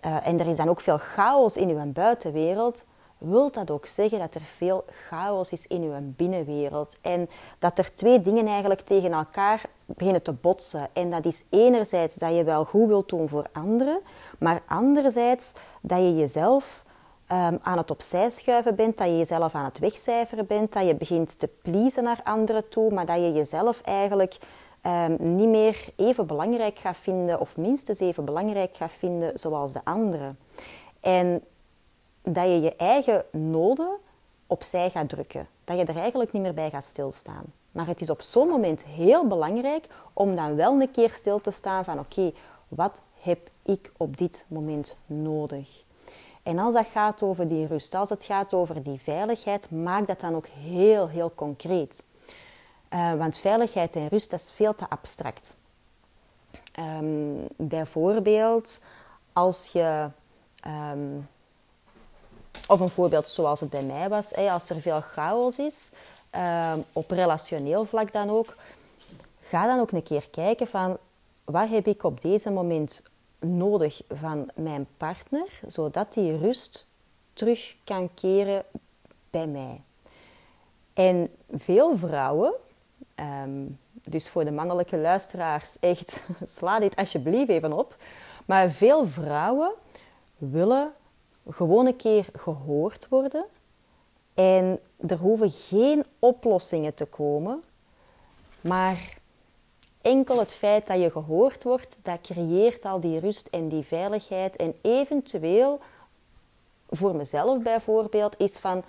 uh, 0.05 0.27
en 0.27 0.41
er 0.41 0.47
is 0.47 0.57
dan 0.57 0.69
ook 0.69 0.81
veel 0.81 0.99
chaos 0.99 1.57
in 1.57 1.69
je 1.69 1.75
buitenwereld, 1.75 2.85
wil 3.19 3.51
dat 3.51 3.71
ook 3.71 3.87
zeggen 3.87 4.19
dat 4.19 4.35
er 4.35 4.41
veel 4.41 4.85
chaos 5.09 5.51
is 5.51 5.67
in 5.67 5.83
je 5.83 6.01
binnenwereld. 6.01 6.97
En 7.01 7.29
dat 7.59 7.79
er 7.79 7.95
twee 7.95 8.21
dingen 8.21 8.47
eigenlijk 8.47 8.81
tegen 8.81 9.13
elkaar 9.13 9.63
beginnen 9.85 10.23
te 10.23 10.33
botsen. 10.33 10.89
En 10.93 11.11
dat 11.11 11.25
is 11.25 11.45
enerzijds 11.51 12.15
dat 12.15 12.35
je 12.35 12.45
wel 12.45 12.65
goed 12.65 12.87
wilt 12.87 13.09
doen 13.09 13.29
voor 13.29 13.47
anderen, 13.53 14.01
maar 14.39 14.63
anderzijds 14.67 15.53
dat 15.81 15.99
je 15.99 16.17
jezelf 16.17 16.85
um, 17.33 17.59
aan 17.63 17.77
het 17.77 17.91
opzij 17.91 18.31
schuiven 18.31 18.75
bent, 18.75 18.99
dat 18.99 19.07
je 19.07 19.19
jezelf 19.19 19.55
aan 19.55 19.65
het 19.65 19.79
wegcijferen 19.79 20.47
bent, 20.47 20.73
dat 20.73 20.87
je 20.87 20.95
begint 20.95 21.39
te 21.39 21.49
pleasen 21.63 22.03
naar 22.03 22.21
anderen 22.25 22.69
toe, 22.69 22.93
maar 22.93 23.07
dat 23.07 23.17
je 23.17 23.33
jezelf 23.33 23.81
eigenlijk 23.81 24.37
um, 24.87 25.17
niet 25.19 25.49
meer 25.49 25.89
even 25.97 26.27
belangrijk 26.27 26.79
gaat 26.79 26.97
vinden, 26.97 27.41
of 27.41 27.57
minstens 27.57 28.01
even 28.01 28.25
belangrijk 28.25 28.77
gaat 28.77 28.93
vinden 28.93 29.39
zoals 29.39 29.73
de 29.73 29.81
anderen. 29.85 30.39
En 31.01 31.45
dat 32.23 32.45
je 32.45 32.61
je 32.61 32.77
eigen 32.77 33.25
noden 33.31 33.97
opzij 34.47 34.91
gaat 34.91 35.09
drukken. 35.09 35.49
Dat 35.65 35.77
je 35.77 35.85
er 35.85 35.97
eigenlijk 35.97 36.33
niet 36.33 36.43
meer 36.43 36.55
bij 36.55 36.71
gaat 36.71 36.85
stilstaan. 36.85 37.45
Maar 37.73 37.87
het 37.87 38.01
is 38.01 38.11
op 38.11 38.23
zo'n 38.23 38.49
moment 38.49 38.85
heel 38.85 39.27
belangrijk 39.27 39.87
om 40.13 40.37
dan 40.37 40.57
wel 40.57 40.81
een 40.81 40.91
keer 40.91 41.11
stil 41.11 41.41
te 41.41 41.51
staan 41.51 41.85
van 41.85 41.99
oké, 41.99 42.33
wat 42.69 43.03
heb 43.21 43.51
ik 43.63 43.93
op 43.97 44.17
dit 44.17 44.45
moment 44.49 44.97
nodig? 45.07 45.85
En 46.47 46.59
als 46.59 46.75
dat 46.75 46.87
gaat 46.87 47.23
over 47.23 47.49
die 47.49 47.67
rust, 47.67 47.95
als 47.95 48.11
het 48.11 48.25
gaat 48.25 48.55
over 48.55 48.83
die 48.83 49.01
veiligheid, 49.03 49.71
maak 49.71 50.07
dat 50.07 50.21
dan 50.21 50.35
ook 50.35 50.47
heel, 50.47 51.09
heel 51.09 51.33
concreet. 51.35 52.03
Uh, 52.91 53.15
want 53.15 53.37
veiligheid 53.37 53.97
en 53.97 54.09
rust, 54.09 54.31
dat 54.31 54.41
is 54.41 54.53
veel 54.55 54.75
te 54.75 54.89
abstract. 54.89 55.57
Um, 56.79 57.47
bijvoorbeeld, 57.57 58.81
als 59.33 59.67
je... 59.73 60.09
Um, 60.67 61.29
of 62.69 62.81
een 62.81 62.89
voorbeeld 62.89 63.29
zoals 63.29 63.61
het 63.61 63.71
bij 63.71 63.83
mij 63.83 64.09
was, 64.09 64.35
als 64.35 64.71
er 64.71 64.81
veel 64.81 65.01
chaos 65.01 65.59
is, 65.59 65.91
um, 66.75 66.85
op 66.93 67.11
relationeel 67.11 67.85
vlak 67.85 68.13
dan 68.13 68.31
ook, 68.31 68.57
ga 69.41 69.67
dan 69.67 69.81
ook 69.81 69.91
een 69.91 70.03
keer 70.03 70.31
kijken 70.31 70.69
van 70.69 70.97
wat 71.45 71.69
heb 71.69 71.87
ik 71.87 72.05
op 72.05 72.21
deze 72.21 72.51
moment 72.51 73.03
nodig 73.39 74.03
van 74.09 74.51
mijn 74.55 74.87
partner, 74.97 75.61
zodat 75.67 76.15
die 76.15 76.37
rust 76.37 76.87
terug 77.33 77.77
kan 77.85 78.15
keren 78.15 78.65
bij 79.31 79.47
mij. 79.47 79.81
En 80.93 81.31
veel 81.53 81.97
vrouwen, 81.97 82.55
um, 83.45 83.79
dus 84.03 84.29
voor 84.29 84.45
de 84.45 84.51
mannelijke 84.51 84.99
luisteraars, 84.99 85.79
echt 85.79 86.25
sla 86.45 86.79
dit 86.79 86.97
alsjeblieft 86.97 87.49
even 87.49 87.73
op. 87.73 87.97
Maar 88.47 88.71
veel 88.71 89.07
vrouwen 89.07 89.73
willen 90.37 90.93
gewoon 91.49 91.87
een 91.87 91.97
keer 91.97 92.27
gehoord 92.33 93.09
worden. 93.09 93.45
En 94.35 94.81
er 95.07 95.19
hoeven 95.19 95.51
geen 95.51 96.05
oplossingen 96.19 96.95
te 96.95 97.05
komen, 97.05 97.63
maar 98.61 99.17
enkel 100.07 100.39
het 100.39 100.53
feit 100.53 100.87
dat 100.87 101.01
je 101.01 101.11
gehoord 101.11 101.63
wordt, 101.63 101.99
dat 102.03 102.21
creëert 102.21 102.85
al 102.85 103.01
die 103.01 103.19
rust 103.19 103.47
en 103.47 103.69
die 103.69 103.83
veiligheid. 103.83 104.57
En 104.57 104.75
eventueel, 104.81 105.81
voor 106.91 107.15
mezelf 107.15 107.63
bijvoorbeeld, 107.63 108.39
is 108.39 108.59
van, 108.59 108.83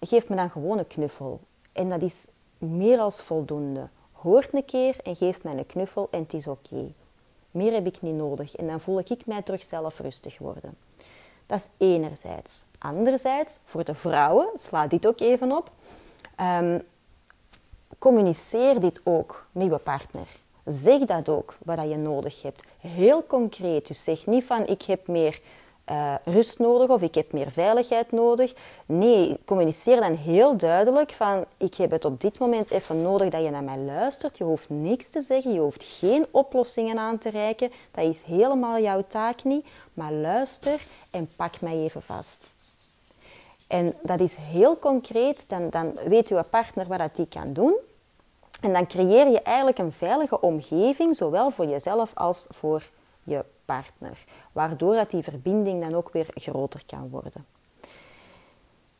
geef 0.00 0.28
me 0.28 0.36
dan 0.36 0.50
gewoon 0.50 0.78
een 0.78 0.86
knuffel. 0.86 1.40
En 1.72 1.88
dat 1.88 2.02
is 2.02 2.26
meer 2.58 2.98
als 2.98 3.20
voldoende. 3.20 3.88
Hoort 4.12 4.54
een 4.54 4.64
keer 4.64 4.96
en 5.02 5.16
geef 5.16 5.42
mij 5.42 5.56
een 5.56 5.66
knuffel 5.66 6.08
en 6.10 6.22
het 6.22 6.34
is 6.34 6.46
oké. 6.46 6.92
Meer 7.50 7.72
heb 7.72 7.86
ik 7.86 8.00
niet 8.00 8.14
nodig 8.14 8.56
en 8.56 8.66
dan 8.66 8.80
voel 8.80 8.98
ik 8.98 9.26
mij 9.26 9.42
terug 9.42 9.64
zelf 9.64 9.98
rustig 9.98 10.38
worden. 10.38 10.76
Dat 11.46 11.58
is 11.58 11.68
enerzijds. 11.78 12.62
Anderzijds, 12.78 13.60
voor 13.64 13.84
de 13.84 13.94
vrouwen, 13.94 14.48
sla 14.54 14.86
dit 14.86 15.06
ook 15.06 15.20
even 15.20 15.52
op. 15.52 15.70
Um, 16.40 16.82
communiceer 17.98 18.80
dit 18.80 19.00
ook 19.04 19.46
met 19.52 19.70
je 19.70 19.78
partner. 19.78 20.26
Zeg 20.70 21.00
dat 21.00 21.28
ook, 21.28 21.54
wat 21.64 21.88
je 21.88 21.96
nodig 21.96 22.42
hebt. 22.42 22.62
Heel 22.80 23.26
concreet. 23.26 23.86
Dus 23.86 24.04
zeg 24.04 24.26
niet 24.26 24.44
van 24.44 24.66
ik 24.66 24.82
heb 24.82 25.06
meer 25.06 25.40
uh, 25.90 26.14
rust 26.24 26.58
nodig 26.58 26.88
of 26.88 27.02
ik 27.02 27.14
heb 27.14 27.32
meer 27.32 27.50
veiligheid 27.50 28.12
nodig. 28.12 28.54
Nee, 28.86 29.38
communiceer 29.44 30.00
dan 30.00 30.14
heel 30.14 30.56
duidelijk 30.56 31.10
van 31.10 31.44
ik 31.56 31.74
heb 31.74 31.90
het 31.90 32.04
op 32.04 32.20
dit 32.20 32.38
moment 32.38 32.70
even 32.70 33.02
nodig 33.02 33.28
dat 33.28 33.44
je 33.44 33.50
naar 33.50 33.64
mij 33.64 33.78
luistert. 33.78 34.38
Je 34.38 34.44
hoeft 34.44 34.68
niks 34.68 35.10
te 35.10 35.20
zeggen, 35.20 35.52
je 35.52 35.60
hoeft 35.60 35.82
geen 35.82 36.26
oplossingen 36.30 36.98
aan 36.98 37.18
te 37.18 37.30
reiken. 37.30 37.72
Dat 37.90 38.04
is 38.04 38.22
helemaal 38.24 38.78
jouw 38.78 39.04
taak 39.08 39.44
niet. 39.44 39.66
Maar 39.94 40.12
luister 40.12 40.80
en 41.10 41.30
pak 41.36 41.60
mij 41.60 41.76
even 41.76 42.02
vast. 42.02 42.50
En 43.66 43.94
dat 44.02 44.20
is 44.20 44.34
heel 44.34 44.78
concreet, 44.78 45.48
dan, 45.48 45.70
dan 45.70 45.98
weet 46.06 46.28
je 46.28 46.42
partner 46.42 46.86
wat 46.86 47.16
die 47.16 47.28
kan 47.28 47.52
doen. 47.52 47.76
En 48.60 48.72
dan 48.72 48.86
creëer 48.86 49.28
je 49.28 49.42
eigenlijk 49.42 49.78
een 49.78 49.92
veilige 49.92 50.40
omgeving, 50.40 51.16
zowel 51.16 51.50
voor 51.50 51.66
jezelf 51.66 52.10
als 52.14 52.46
voor 52.50 52.82
je 53.22 53.44
partner. 53.64 54.24
Waardoor 54.52 54.94
dat 54.94 55.10
die 55.10 55.22
verbinding 55.22 55.82
dan 55.82 55.94
ook 55.94 56.12
weer 56.12 56.26
groter 56.34 56.82
kan 56.86 57.08
worden. 57.10 57.46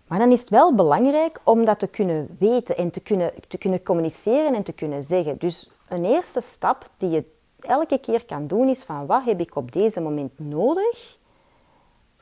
Maar 0.07 0.19
dan 0.19 0.31
is 0.31 0.41
het 0.41 0.49
wel 0.49 0.75
belangrijk 0.75 1.41
om 1.45 1.65
dat 1.65 1.79
te 1.79 1.87
kunnen 1.87 2.37
weten 2.39 2.77
en 2.77 2.91
te 2.91 3.01
kunnen, 3.01 3.33
te 3.49 3.59
kunnen 3.59 3.83
communiceren 3.83 4.55
en 4.55 4.63
te 4.63 4.73
kunnen 4.73 5.03
zeggen. 5.03 5.39
Dus 5.39 5.71
een 5.89 6.05
eerste 6.05 6.41
stap 6.41 6.89
die 6.97 7.11
je 7.11 7.25
elke 7.61 7.99
keer 7.99 8.25
kan 8.25 8.47
doen 8.47 8.69
is 8.69 8.83
van 8.83 9.07
wat 9.07 9.25
heb 9.25 9.41
ik 9.41 9.57
op 9.57 9.73
deze 9.73 10.01
moment 10.01 10.39
nodig? 10.39 11.17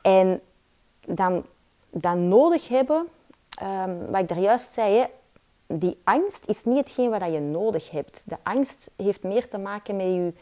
En 0.03 0.41
dan, 1.07 1.45
dan 1.91 2.29
nodig 2.29 2.69
hebben, 2.69 3.09
um, 3.63 4.07
wat 4.11 4.21
ik 4.21 4.29
daar 4.29 4.39
juist 4.39 4.73
zei, 4.73 5.07
die 5.69 6.01
angst 6.05 6.47
is 6.47 6.65
niet 6.65 6.77
hetgeen 6.77 7.11
wat 7.11 7.33
je 7.33 7.41
nodig 7.41 7.91
hebt. 7.91 8.23
De 8.27 8.37
angst 8.43 8.91
heeft 8.97 9.23
meer 9.23 9.49
te 9.49 9.59
maken 9.59 9.97
met 9.97 10.07
je, 10.07 10.33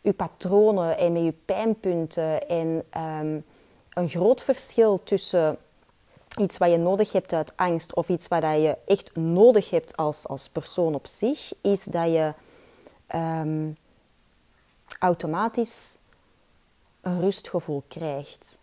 je 0.00 0.12
patronen 0.12 0.98
en 0.98 1.12
met 1.12 1.22
je 1.22 1.32
pijnpunten. 1.32 2.48
En 2.48 2.84
um, 2.96 3.44
een 3.90 4.08
groot 4.08 4.42
verschil 4.42 5.02
tussen 5.02 5.58
iets 6.38 6.58
wat 6.58 6.70
je 6.70 6.76
nodig 6.76 7.12
hebt 7.12 7.32
uit 7.32 7.56
angst 7.56 7.94
of 7.94 8.08
iets 8.08 8.28
wat 8.28 8.42
je 8.42 8.76
echt 8.86 9.16
nodig 9.16 9.70
hebt 9.70 9.96
als, 9.96 10.28
als 10.28 10.48
persoon 10.48 10.94
op 10.94 11.06
zich, 11.06 11.52
is 11.60 11.84
dat 11.84 12.06
je 12.06 12.32
um, 13.14 13.76
automatisch 14.98 15.94
een 17.00 17.20
rustgevoel 17.20 17.82
krijgt. 17.88 18.58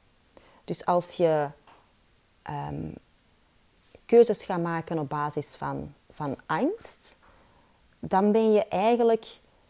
Dus 0.65 0.85
als 0.85 1.11
je 1.11 1.47
um, 2.49 2.93
keuzes 4.07 4.43
gaat 4.43 4.61
maken 4.61 4.99
op 4.99 5.09
basis 5.09 5.55
van, 5.55 5.93
van 6.09 6.35
angst, 6.45 7.15
dan 7.99 8.31
ben 8.31 8.53
je 8.53 8.67
eigenlijk 8.67 9.25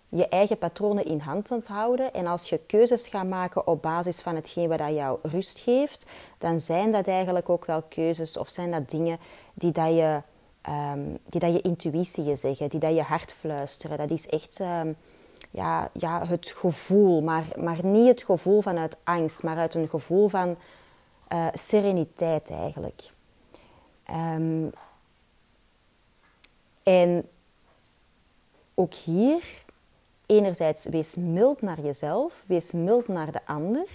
je 0.10 0.28
eigen 0.28 0.58
patronen 0.58 1.06
in 1.06 1.20
hand 1.20 1.52
aan 1.52 1.58
het 1.58 1.68
houden. 1.68 2.14
En 2.14 2.28
als 2.28 2.50
je 2.50 2.60
keuzes 2.68 3.08
gaat 3.08 3.28
maken 3.28 3.68
op 3.68 3.82
basis 3.82 4.22
van 4.22 4.36
hetgeen 4.36 4.70
wat 4.70 4.80
jou 4.80 5.20
rust 5.22 5.60
geeft, 5.60 6.06
dan 6.38 6.62
zijn 6.62 6.92
dat 6.92 7.08
eigenlijk 7.08 7.50
ook 7.50 7.66
wel 7.66 7.82
keuzes 7.82 8.38
of 8.38 8.50
zijn 8.50 8.72
dat 8.72 8.90
dingen 8.90 9.18
die 9.54 9.72
dat 9.72 9.96
je, 9.96 10.22
um, 10.70 11.18
die 11.26 11.40
dat 11.40 11.54
je 11.54 11.62
intuïtie 11.62 12.24
je 12.24 12.36
zeggen, 12.36 12.70
die 12.70 12.80
dat 12.80 12.96
je 12.96 13.02
hart 13.02 13.32
fluisteren. 13.32 13.98
Dat 13.98 14.12
is 14.12 14.28
echt 14.28 14.60
um, 14.60 14.96
ja, 15.52 15.90
ja, 15.94 16.28
het 16.28 16.48
gevoel, 16.48 17.22
maar, 17.22 17.46
maar 17.56 17.86
niet 17.86 18.08
het 18.08 18.24
gevoel 18.24 18.62
vanuit 18.62 18.98
angst, 19.04 19.44
maar 19.44 19.58
uit 19.58 19.74
een 19.74 19.90
gevoel 19.90 20.28
van 20.28 20.58
uh, 21.34 21.48
sereniteit 21.54 22.52
eigenlijk. 22.52 23.16
Um, 24.12 24.72
en 26.84 27.30
ook 28.74 28.94
hier 28.94 29.44
enerzijds 30.26 30.86
wees 30.86 31.16
mild 31.16 31.62
naar 31.62 31.82
jezelf, 31.82 32.44
wees 32.46 32.72
mild 32.72 33.08
naar 33.08 33.32
de 33.32 33.46
ander. 33.46 33.88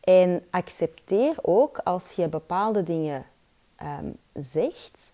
En 0.00 0.44
accepteer 0.50 1.36
ook 1.42 1.78
als 1.78 2.12
je 2.12 2.28
bepaalde 2.28 2.82
dingen 2.82 3.26
ehm, 3.76 4.10
zegt, 4.32 5.12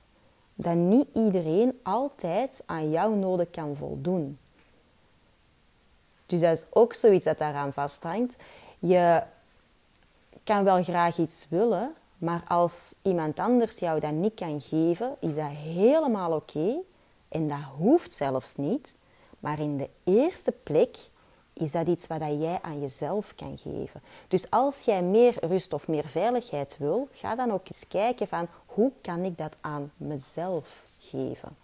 dat 0.55 0.75
niet 0.75 1.07
iedereen 1.15 1.81
altijd 1.83 2.63
aan 2.67 2.91
jouw 2.91 3.15
noden 3.15 3.51
kan 3.51 3.77
voldoen. 3.77 4.39
Dus 6.27 6.41
dat 6.41 6.57
is 6.57 6.67
ook 6.71 6.95
zoiets 6.95 7.25
dat 7.25 7.39
daaraan 7.39 7.73
vasthangt. 7.73 8.37
Je 8.79 9.23
kan 10.45 10.65
wel 10.65 10.83
graag 10.83 11.19
iets 11.19 11.47
willen, 11.49 11.95
maar 12.19 12.43
als 12.49 12.95
iemand 13.03 13.39
anders 13.39 13.79
jou 13.79 14.01
dat 14.01 14.13
niet 14.13 14.35
kan 14.35 14.61
geven, 14.61 15.17
is 15.21 15.35
dat 15.35 15.51
helemaal 15.51 16.33
oké. 16.33 16.77
En 17.29 17.49
dat 17.49 17.63
hoeft 17.77 18.13
zelfs 18.13 18.57
niet. 18.57 18.97
Maar 19.39 19.59
in 19.59 19.77
de 19.77 19.89
eerste 20.05 20.53
plek 20.63 20.97
is 21.53 21.73
dat 21.73 21.87
iets 21.87 22.07
wat 22.07 22.21
jij 22.21 22.59
aan 22.63 22.81
jezelf 22.81 23.35
kan 23.35 23.59
geven. 23.59 24.03
Dus 24.29 24.51
als 24.51 24.83
jij 24.83 25.03
meer 25.03 25.47
rust 25.47 25.73
of 25.73 25.89
meer 25.89 26.09
veiligheid 26.09 26.77
wil, 26.79 27.09
ga 27.13 27.35
dan 27.35 27.53
ook 27.53 27.69
eens 27.69 27.89
kijken 27.89 28.29
van 28.29 28.49
hoe 28.67 28.93
kan 29.01 29.25
ik 29.25 29.39
dat 29.39 29.57
aan 29.61 29.93
mezelf 29.97 30.83
geven. 30.99 31.57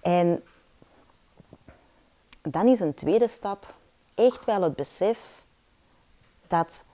En 0.00 0.42
dan 2.42 2.68
is 2.68 2.80
een 2.80 2.94
tweede 2.94 3.28
stap 3.28 3.74
echt 4.14 4.44
wel 4.44 4.62
het 4.62 4.76
besef 4.76 5.42
dat 6.46 6.84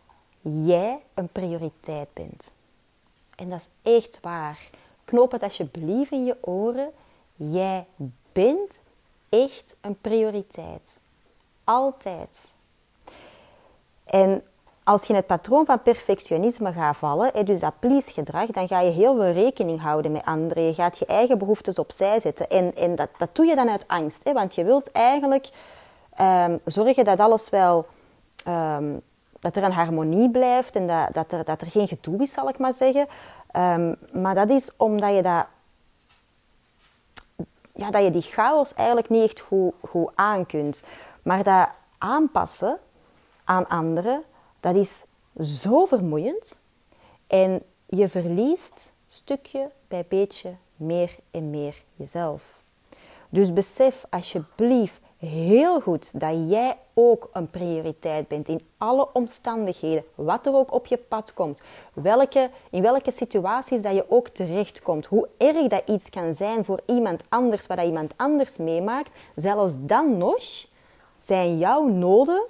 jij 0.49 0.99
een 1.15 1.29
prioriteit 1.29 2.09
bent. 2.13 2.53
En 3.37 3.49
dat 3.49 3.59
is 3.59 3.93
echt 3.95 4.19
waar. 4.21 4.71
Knoop 5.05 5.33
het 5.33 5.43
alsjeblieft 5.43 6.11
in 6.11 6.25
je 6.25 6.37
oren. 6.41 6.91
Jij 7.37 7.87
bent 8.33 8.81
echt 9.29 9.77
een 9.81 10.01
prioriteit. 10.01 11.01
Altijd. 11.65 12.53
En 14.05 14.43
als 14.85 15.03
je 15.03 15.09
in 15.09 15.15
het 15.15 15.27
patroon 15.27 15.65
van 15.65 15.83
perfectionisme 15.83 16.73
gaat 16.73 16.97
vallen, 16.97 17.47
dus 17.47 17.61
dat 17.61 17.79
please 17.79 18.11
gedrag, 18.11 18.47
dan 18.47 18.69
ga 18.69 18.81
je 18.81 18.91
heel 18.91 19.15
veel 19.15 19.33
rekening 19.33 19.81
houden 19.81 20.13
met 20.13 20.25
anderen. 20.25 20.63
Je 20.63 20.75
gaat 20.75 20.99
je 20.99 21.07
eigen 21.07 21.39
behoeftes 21.39 21.79
opzij 21.79 22.21
zetten. 22.21 22.51
En, 22.51 22.75
en 22.75 22.95
dat, 22.95 23.09
dat 23.19 23.37
doe 23.37 23.47
je 23.47 23.57
dan 23.57 23.71
uit 23.71 23.89
angst. 23.89 24.25
Hè? 24.25 24.33
Want 24.33 24.55
je 24.55 24.65
wilt 24.65 24.93
eigenlijk 24.93 25.49
ehm, 26.15 26.57
zorgen 26.65 27.05
dat 27.05 27.21
alles 27.21 27.51
wel... 27.51 27.87
Ehm, 28.45 28.95
dat 29.55 29.63
er 29.63 29.69
een 29.69 29.77
harmonie 29.77 30.31
blijft 30.31 30.77
en 30.77 30.87
dat, 30.87 31.15
dat, 31.15 31.33
er, 31.33 31.45
dat 31.45 31.61
er 31.61 31.71
geen 31.71 31.89
gedoe 31.89 32.23
is, 32.23 32.33
zal 32.33 32.49
ik 32.49 32.59
maar 32.59 32.73
zeggen. 32.73 33.07
Ehm, 33.51 33.95
maar 34.13 34.35
dat 34.35 34.51
is 34.51 34.77
omdat 34.77 35.15
je 35.15 35.23
dat... 35.23 35.47
Ja, 37.75 37.91
dat 37.91 38.03
je 38.03 38.11
die 38.11 38.23
chaos 38.23 38.75
eigenlijk 38.75 39.09
niet 39.09 39.23
echt 39.23 39.41
goed, 39.41 39.75
goed 39.89 40.11
aan 40.15 40.47
kunt. 40.47 40.85
Maar 41.23 41.43
dat 41.43 41.69
aanpassen 41.99 42.79
aan 43.45 43.69
anderen 43.69 44.25
dat 44.61 44.75
is 44.75 45.05
zo 45.41 45.85
vermoeiend 45.87 46.59
en 47.27 47.63
je 47.87 48.09
verliest 48.09 48.93
stukje 49.07 49.71
bij 49.89 50.05
beetje 50.09 50.55
meer 50.77 51.17
en 51.31 51.51
meer 51.51 51.83
jezelf. 51.97 52.43
Dus 53.29 53.53
besef 53.53 54.05
alsjeblieft 54.11 55.01
heel 55.19 55.81
goed 55.81 56.11
dat 56.13 56.35
jij 56.49 56.77
ook 56.95 57.29
een 57.33 57.51
prioriteit 57.51 58.29
bent 58.29 58.49
in 58.49 58.61
alle 58.77 59.09
omstandigheden, 59.13 60.05
wat 60.15 60.47
er 60.47 60.55
ook 60.55 60.73
op 60.73 60.87
je 60.87 60.97
pad 60.97 61.35
komt, 61.35 61.63
welke, 61.93 62.51
in 62.71 62.83
welke 62.83 63.11
situaties 63.11 63.83
dat 63.83 63.95
je 63.95 64.11
ook 64.11 64.29
terechtkomt, 64.29 65.07
hoe 65.07 65.29
erg 65.37 65.67
dat 65.69 65.83
iets 65.87 66.11
kan 66.11 66.35
zijn 66.35 66.65
voor 66.65 66.81
iemand 66.87 67.25
anders, 67.29 67.67
wat 67.67 67.77
dat 67.77 67.87
iemand 67.87 68.15
anders 68.17 68.57
meemaakt, 68.57 69.15
zelfs 69.35 69.75
dan 69.79 70.19
nog 70.19 70.67
zijn 71.19 71.59
jouw 71.59 71.87
noden 71.87 72.45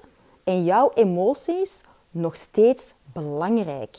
en 0.45 0.65
jouw 0.65 0.91
emoties 0.95 1.85
nog 2.11 2.37
steeds 2.37 2.93
belangrijk. 3.13 3.97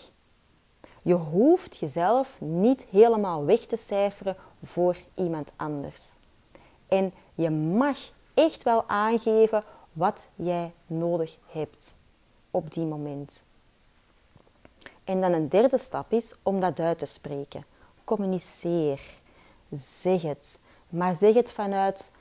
Je 1.04 1.14
hoeft 1.14 1.78
jezelf 1.78 2.36
niet 2.40 2.86
helemaal 2.90 3.46
weg 3.46 3.60
te 3.60 3.78
cijferen 3.78 4.36
voor 4.64 4.98
iemand 5.16 5.54
anders. 5.56 6.14
En 6.88 7.14
je 7.36 7.50
mag 7.50 7.98
echt 8.40 8.64
wel 8.64 8.84
aangeven 8.88 9.64
wat 9.94 10.30
jij 10.36 10.72
nodig 10.88 11.38
hebt 11.52 11.96
op 12.52 12.74
die 12.74 12.86
moment. 12.86 13.42
En 15.04 15.22
dan 15.22 15.34
een 15.34 15.50
derde 15.50 15.78
stap 15.78 16.12
is 16.12 16.36
om 16.44 16.60
dat 16.60 16.80
uit 16.80 17.00
te 17.00 17.06
spreken. 17.06 17.66
Communiceer. 18.04 19.00
Zeg 19.72 20.22
het. 20.22 20.60
Maar 20.90 21.16
zeg 21.16 21.34
het 21.34 21.52
vanuit 21.52 22.12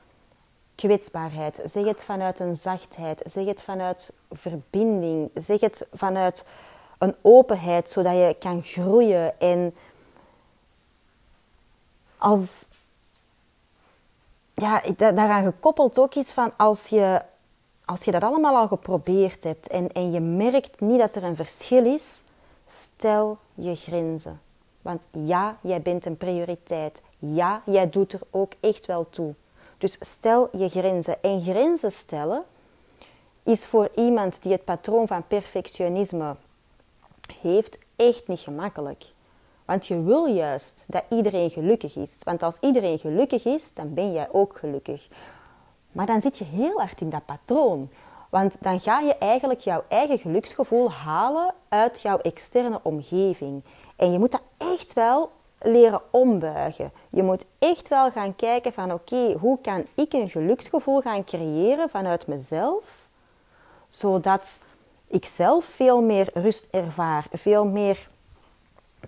kwetsbaarheid. 0.74 1.60
Zeg 1.64 1.84
het 1.84 2.04
vanuit 2.04 2.38
een 2.38 2.56
zachtheid. 2.56 3.22
Zeg 3.24 3.46
het 3.46 3.62
vanuit 3.62 4.12
verbinding. 4.30 5.30
Zeg 5.34 5.60
het 5.60 5.86
vanuit 5.92 6.44
een 6.98 7.14
openheid, 7.22 7.90
zodat 7.90 8.12
je 8.12 8.36
kan 8.38 8.62
groeien. 8.62 9.40
En 9.40 9.74
als, 12.18 12.68
ja, 14.58 14.82
daaraan 14.96 15.44
gekoppeld 15.44 15.98
ook 15.98 16.14
is 16.14 16.32
van 16.32 16.52
als 16.56 16.86
je, 16.86 17.22
als 17.84 18.04
je 18.04 18.10
dat 18.10 18.22
allemaal 18.22 18.56
al 18.56 18.68
geprobeerd 18.68 19.44
hebt 19.44 19.68
en, 19.68 19.92
en 19.92 20.12
je 20.12 20.20
merkt 20.20 20.80
niet 20.80 20.98
dat 20.98 21.16
er 21.16 21.24
een 21.24 21.36
verschil 21.36 21.84
is, 21.84 22.22
stel 22.66 23.38
je 23.54 23.74
grenzen. 23.74 24.40
Want 24.82 25.06
ja, 25.12 25.56
jij 25.60 25.82
bent 25.82 26.06
een 26.06 26.16
prioriteit. 26.16 27.02
Ja, 27.18 27.62
jij 27.64 27.90
doet 27.90 28.12
er 28.12 28.20
ook 28.30 28.52
echt 28.60 28.86
wel 28.86 29.06
toe. 29.10 29.34
Dus 29.78 29.96
stel 30.00 30.48
je 30.52 30.68
grenzen. 30.68 31.22
En 31.22 31.40
grenzen 31.40 31.92
stellen 31.92 32.44
is 33.42 33.66
voor 33.66 33.90
iemand 33.94 34.42
die 34.42 34.52
het 34.52 34.64
patroon 34.64 35.06
van 35.06 35.26
perfectionisme 35.26 36.36
heeft 37.40 37.78
echt 37.96 38.28
niet 38.28 38.40
gemakkelijk. 38.40 39.04
Want 39.68 39.86
je 39.86 40.02
wil 40.02 40.26
juist 40.26 40.84
dat 40.86 41.02
iedereen 41.08 41.50
gelukkig 41.50 41.96
is. 41.96 42.16
Want 42.24 42.42
als 42.42 42.56
iedereen 42.60 42.98
gelukkig 42.98 43.44
is, 43.44 43.74
dan 43.74 43.94
ben 43.94 44.12
jij 44.12 44.28
ook 44.32 44.56
gelukkig. 44.56 45.08
Maar 45.92 46.06
dan 46.06 46.20
zit 46.20 46.38
je 46.38 46.44
heel 46.44 46.78
hard 46.78 47.00
in 47.00 47.10
dat 47.10 47.24
patroon. 47.24 47.90
Want 48.30 48.62
dan 48.62 48.80
ga 48.80 49.00
je 49.00 49.16
eigenlijk 49.16 49.60
jouw 49.60 49.84
eigen 49.88 50.18
geluksgevoel 50.18 50.90
halen 50.90 51.54
uit 51.68 52.00
jouw 52.00 52.18
externe 52.18 52.80
omgeving. 52.82 53.62
En 53.96 54.12
je 54.12 54.18
moet 54.18 54.30
dat 54.30 54.42
echt 54.58 54.92
wel 54.92 55.30
leren 55.58 56.00
ombuigen. 56.10 56.92
Je 57.08 57.22
moet 57.22 57.46
echt 57.58 57.88
wel 57.88 58.10
gaan 58.10 58.36
kijken 58.36 58.72
van 58.72 58.92
oké, 58.92 59.32
hoe 59.32 59.60
kan 59.60 59.86
ik 59.94 60.12
een 60.12 60.30
geluksgevoel 60.30 61.00
gaan 61.00 61.24
creëren 61.24 61.90
vanuit 61.90 62.26
mezelf, 62.26 62.84
zodat 63.88 64.58
ik 65.06 65.24
zelf 65.24 65.64
veel 65.64 66.02
meer 66.02 66.30
rust 66.34 66.66
ervaar, 66.70 67.26
veel 67.32 67.64
meer 67.64 68.06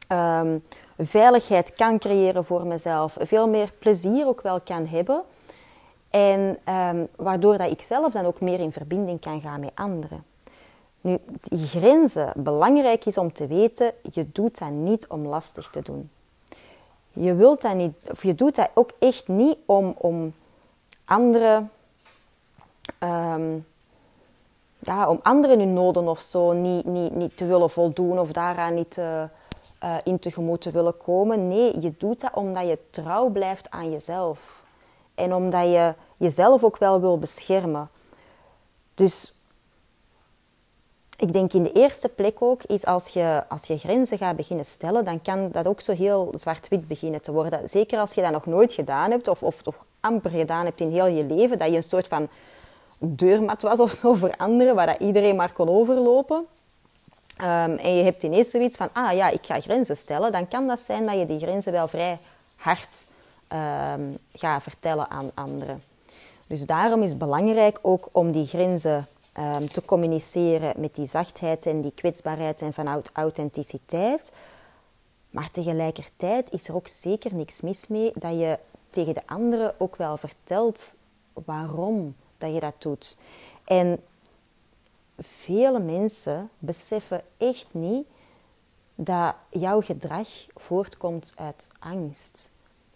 ehm, 0.06 0.58
veiligheid 0.98 1.72
kan 1.72 1.98
creëren 1.98 2.44
voor 2.44 2.66
mezelf, 2.66 3.16
veel 3.20 3.48
meer 3.48 3.72
plezier 3.78 4.26
ook 4.26 4.40
wel 4.40 4.60
kan 4.60 4.86
hebben. 4.86 5.22
En 6.10 6.58
um, 6.74 7.08
waardoor 7.16 7.58
dat 7.58 7.70
ik 7.70 7.82
zelf 7.82 8.12
dan 8.12 8.26
ook 8.26 8.40
meer 8.40 8.60
in 8.60 8.72
verbinding 8.72 9.20
kan 9.20 9.40
gaan 9.40 9.60
met 9.60 9.70
anderen. 9.74 10.24
Nu, 11.00 11.18
die 11.42 11.66
grenzen, 11.66 12.32
belangrijk 12.36 13.06
is 13.06 13.18
om 13.18 13.32
te 13.32 13.46
weten, 13.46 13.92
je 14.12 14.26
doet 14.32 14.58
dat 14.58 14.70
niet 14.70 15.06
om 15.06 15.26
lastig 15.26 15.70
te 15.70 15.82
doen. 15.82 16.10
Je 17.12 17.34
wilt 17.34 17.62
dat 17.62 17.74
niet, 17.74 17.94
of 18.10 18.22
je 18.22 18.34
doet 18.34 18.54
dat 18.54 18.70
ook 18.74 18.90
echt 18.98 19.28
niet 19.28 19.56
om, 19.64 19.94
om 19.96 20.34
anderen, 21.04 21.70
um, 22.98 23.66
ja, 24.78 25.08
om 25.08 25.20
anderen 25.22 25.58
hun 25.58 25.72
noden 25.72 26.08
of 26.08 26.20
zo 26.20 26.52
niet, 26.52 26.84
niet, 26.84 27.14
niet 27.14 27.36
te 27.36 27.46
willen 27.46 27.70
voldoen 27.70 28.18
of 28.18 28.32
daaraan 28.32 28.74
niet 28.74 28.96
uh, 28.96 29.22
uh, 29.84 29.94
in 30.04 30.18
tegemoet 30.18 30.60
te 30.60 30.70
willen 30.70 30.96
komen. 30.96 31.48
Nee, 31.48 31.80
je 31.80 31.94
doet 31.98 32.20
dat 32.20 32.34
omdat 32.34 32.68
je 32.68 32.78
trouw 32.90 33.28
blijft 33.28 33.70
aan 33.70 33.90
jezelf. 33.90 34.62
En 35.14 35.34
omdat 35.34 35.64
je 35.64 35.94
jezelf 36.16 36.64
ook 36.64 36.78
wel 36.78 37.00
wil 37.00 37.18
beschermen. 37.18 37.88
Dus 38.94 39.34
ik 41.16 41.32
denk 41.32 41.52
in 41.52 41.62
de 41.62 41.72
eerste 41.72 42.08
plek 42.08 42.42
ook 42.42 42.62
is 42.62 42.86
als 42.86 43.08
je, 43.08 43.42
als 43.48 43.64
je 43.64 43.78
grenzen 43.78 44.18
gaat 44.18 44.36
beginnen 44.36 44.64
stellen, 44.64 45.04
dan 45.04 45.22
kan 45.22 45.50
dat 45.50 45.66
ook 45.66 45.80
zo 45.80 45.92
heel 45.92 46.32
zwart-wit 46.34 46.88
beginnen 46.88 47.22
te 47.22 47.32
worden. 47.32 47.68
Zeker 47.68 47.98
als 47.98 48.14
je 48.14 48.22
dat 48.22 48.32
nog 48.32 48.46
nooit 48.46 48.72
gedaan 48.72 49.10
hebt 49.10 49.28
of, 49.28 49.42
of 49.42 49.62
toch 49.62 49.84
amper 50.00 50.30
gedaan 50.30 50.64
hebt 50.64 50.80
in 50.80 50.90
heel 50.90 51.06
je 51.06 51.24
leven, 51.24 51.58
dat 51.58 51.70
je 51.70 51.76
een 51.76 51.82
soort 51.82 52.08
van 52.08 52.28
deurmat 52.98 53.62
was 53.62 53.80
of 53.80 53.92
zo 53.92 54.14
voor 54.14 54.36
anderen, 54.36 54.74
waar 54.74 54.86
dat 54.86 55.00
iedereen 55.00 55.36
maar 55.36 55.52
kon 55.52 55.68
overlopen. 55.68 56.46
Um, 57.42 57.76
en 57.76 57.96
je 57.96 58.02
hebt 58.02 58.22
ineens 58.22 58.50
zoiets 58.50 58.76
van, 58.76 58.88
ah 58.92 59.14
ja, 59.14 59.28
ik 59.28 59.46
ga 59.46 59.60
grenzen 59.60 59.96
stellen, 59.96 60.32
dan 60.32 60.48
kan 60.48 60.66
dat 60.66 60.80
zijn 60.80 61.06
dat 61.06 61.18
je 61.18 61.26
die 61.26 61.38
grenzen 61.38 61.72
wel 61.72 61.88
vrij 61.88 62.18
hard 62.56 63.06
um, 63.52 64.18
gaat 64.32 64.62
vertellen 64.62 65.10
aan 65.10 65.30
anderen. 65.34 65.82
Dus 66.46 66.66
daarom 66.66 67.02
is 67.02 67.10
het 67.10 67.18
belangrijk 67.18 67.78
ook 67.82 68.08
om 68.12 68.30
die 68.30 68.46
grenzen 68.46 69.06
um, 69.38 69.68
te 69.68 69.84
communiceren 69.84 70.80
met 70.80 70.94
die 70.94 71.06
zachtheid 71.06 71.66
en 71.66 71.80
die 71.80 71.92
kwetsbaarheid 71.94 72.62
en 72.62 72.72
vanuit 72.72 73.10
authenticiteit. 73.12 74.32
Maar 75.30 75.50
tegelijkertijd 75.50 76.52
is 76.52 76.68
er 76.68 76.74
ook 76.74 76.88
zeker 76.88 77.34
niks 77.34 77.60
mis 77.60 77.86
mee 77.88 78.12
dat 78.14 78.32
je 78.32 78.58
tegen 78.90 79.14
de 79.14 79.22
anderen 79.26 79.74
ook 79.78 79.96
wel 79.96 80.16
vertelt 80.16 80.92
waarom 81.32 82.16
dat 82.38 82.54
je 82.54 82.60
dat 82.60 82.74
doet. 82.78 83.16
En 83.64 84.00
vele 85.20 85.78
mensen 85.78 86.50
beseffen 86.58 87.22
echt 87.36 87.66
niet 87.70 88.06
dat 88.94 89.34
jouw 89.50 89.80
gedrag 89.80 90.28
voortkomt 90.54 91.32
uit 91.36 91.68
angst. 91.78 92.50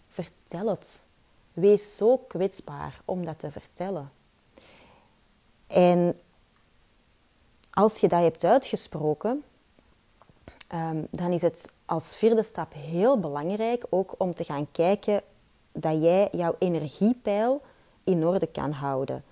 Vertel 0.09 0.69
het. 0.69 1.03
Wees 1.53 1.97
zo 1.97 2.17
kwetsbaar 2.17 3.01
om 3.05 3.25
dat 3.25 3.39
te 3.39 3.51
vertellen. 3.51 4.11
En 5.67 6.19
als 7.71 7.99
je 7.99 8.07
dat 8.07 8.21
hebt 8.21 8.43
uitgesproken, 8.43 9.43
ehm, 10.67 11.03
dan 11.09 11.31
is 11.31 11.41
het 11.41 11.73
als 11.85 12.15
vierde 12.15 12.43
stap 12.43 12.73
heel 12.73 13.19
belangrijk 13.19 13.85
ook 13.89 14.15
om 14.17 14.33
te 14.33 14.43
gaan 14.43 14.71
kijken 14.71 15.21
dat 15.71 16.01
jij 16.01 16.29
jouw 16.31 16.55
energiepeil 16.59 17.61
in 18.03 18.25
orde 18.25 18.47
kan 18.47 18.71
houden. 18.71 19.23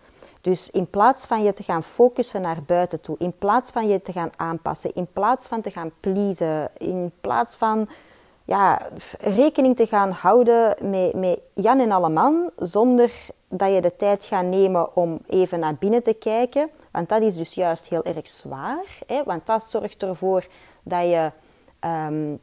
Dus 0.43 0.69
in 0.69 0.88
plaats 0.88 1.25
van 1.25 1.43
je 1.43 1.53
te 1.53 1.63
gaan 1.63 1.84
focussen 1.84 2.41
naar 2.41 2.63
buiten 2.63 3.01
toe, 3.01 3.15
in 3.19 3.38
plaats 3.38 3.71
van 3.71 3.88
je 3.88 4.01
te 4.01 4.12
gaan 4.12 4.32
aanpassen, 4.36 4.93
in 4.93 5.08
plaats 5.13 5.47
van 5.47 5.62
te 5.62 5.71
gaan 5.71 5.91
pleasen, 5.99 6.69
in 6.77 7.12
plaats 7.21 7.56
van 7.56 7.88
ja, 8.43 8.82
rekening 9.19 9.75
te 9.75 9.86
gaan 9.86 10.12
houden 10.12 10.75
met, 10.89 11.13
met 11.13 11.39
Jan 11.53 11.79
en 11.79 11.91
alle 11.91 12.10
man, 12.10 12.51
zonder 12.58 13.12
dat 13.47 13.73
je 13.73 13.82
de 13.82 13.95
tijd 13.95 14.23
gaat 14.23 14.45
nemen 14.45 14.95
om 14.95 15.19
even 15.27 15.60
naar 15.60 15.75
binnen 15.75 16.03
te 16.03 16.13
kijken. 16.13 16.69
Want 16.91 17.10
dat 17.10 17.21
is 17.21 17.36
dus 17.36 17.53
juist 17.53 17.88
heel 17.88 18.03
erg 18.03 18.29
zwaar. 18.29 18.86
Hè? 19.08 19.23
Want 19.23 19.45
dat 19.45 19.63
zorgt 19.63 20.03
ervoor 20.03 20.47
dat 20.84 21.01
je 21.01 21.32
ehm, 21.79 22.36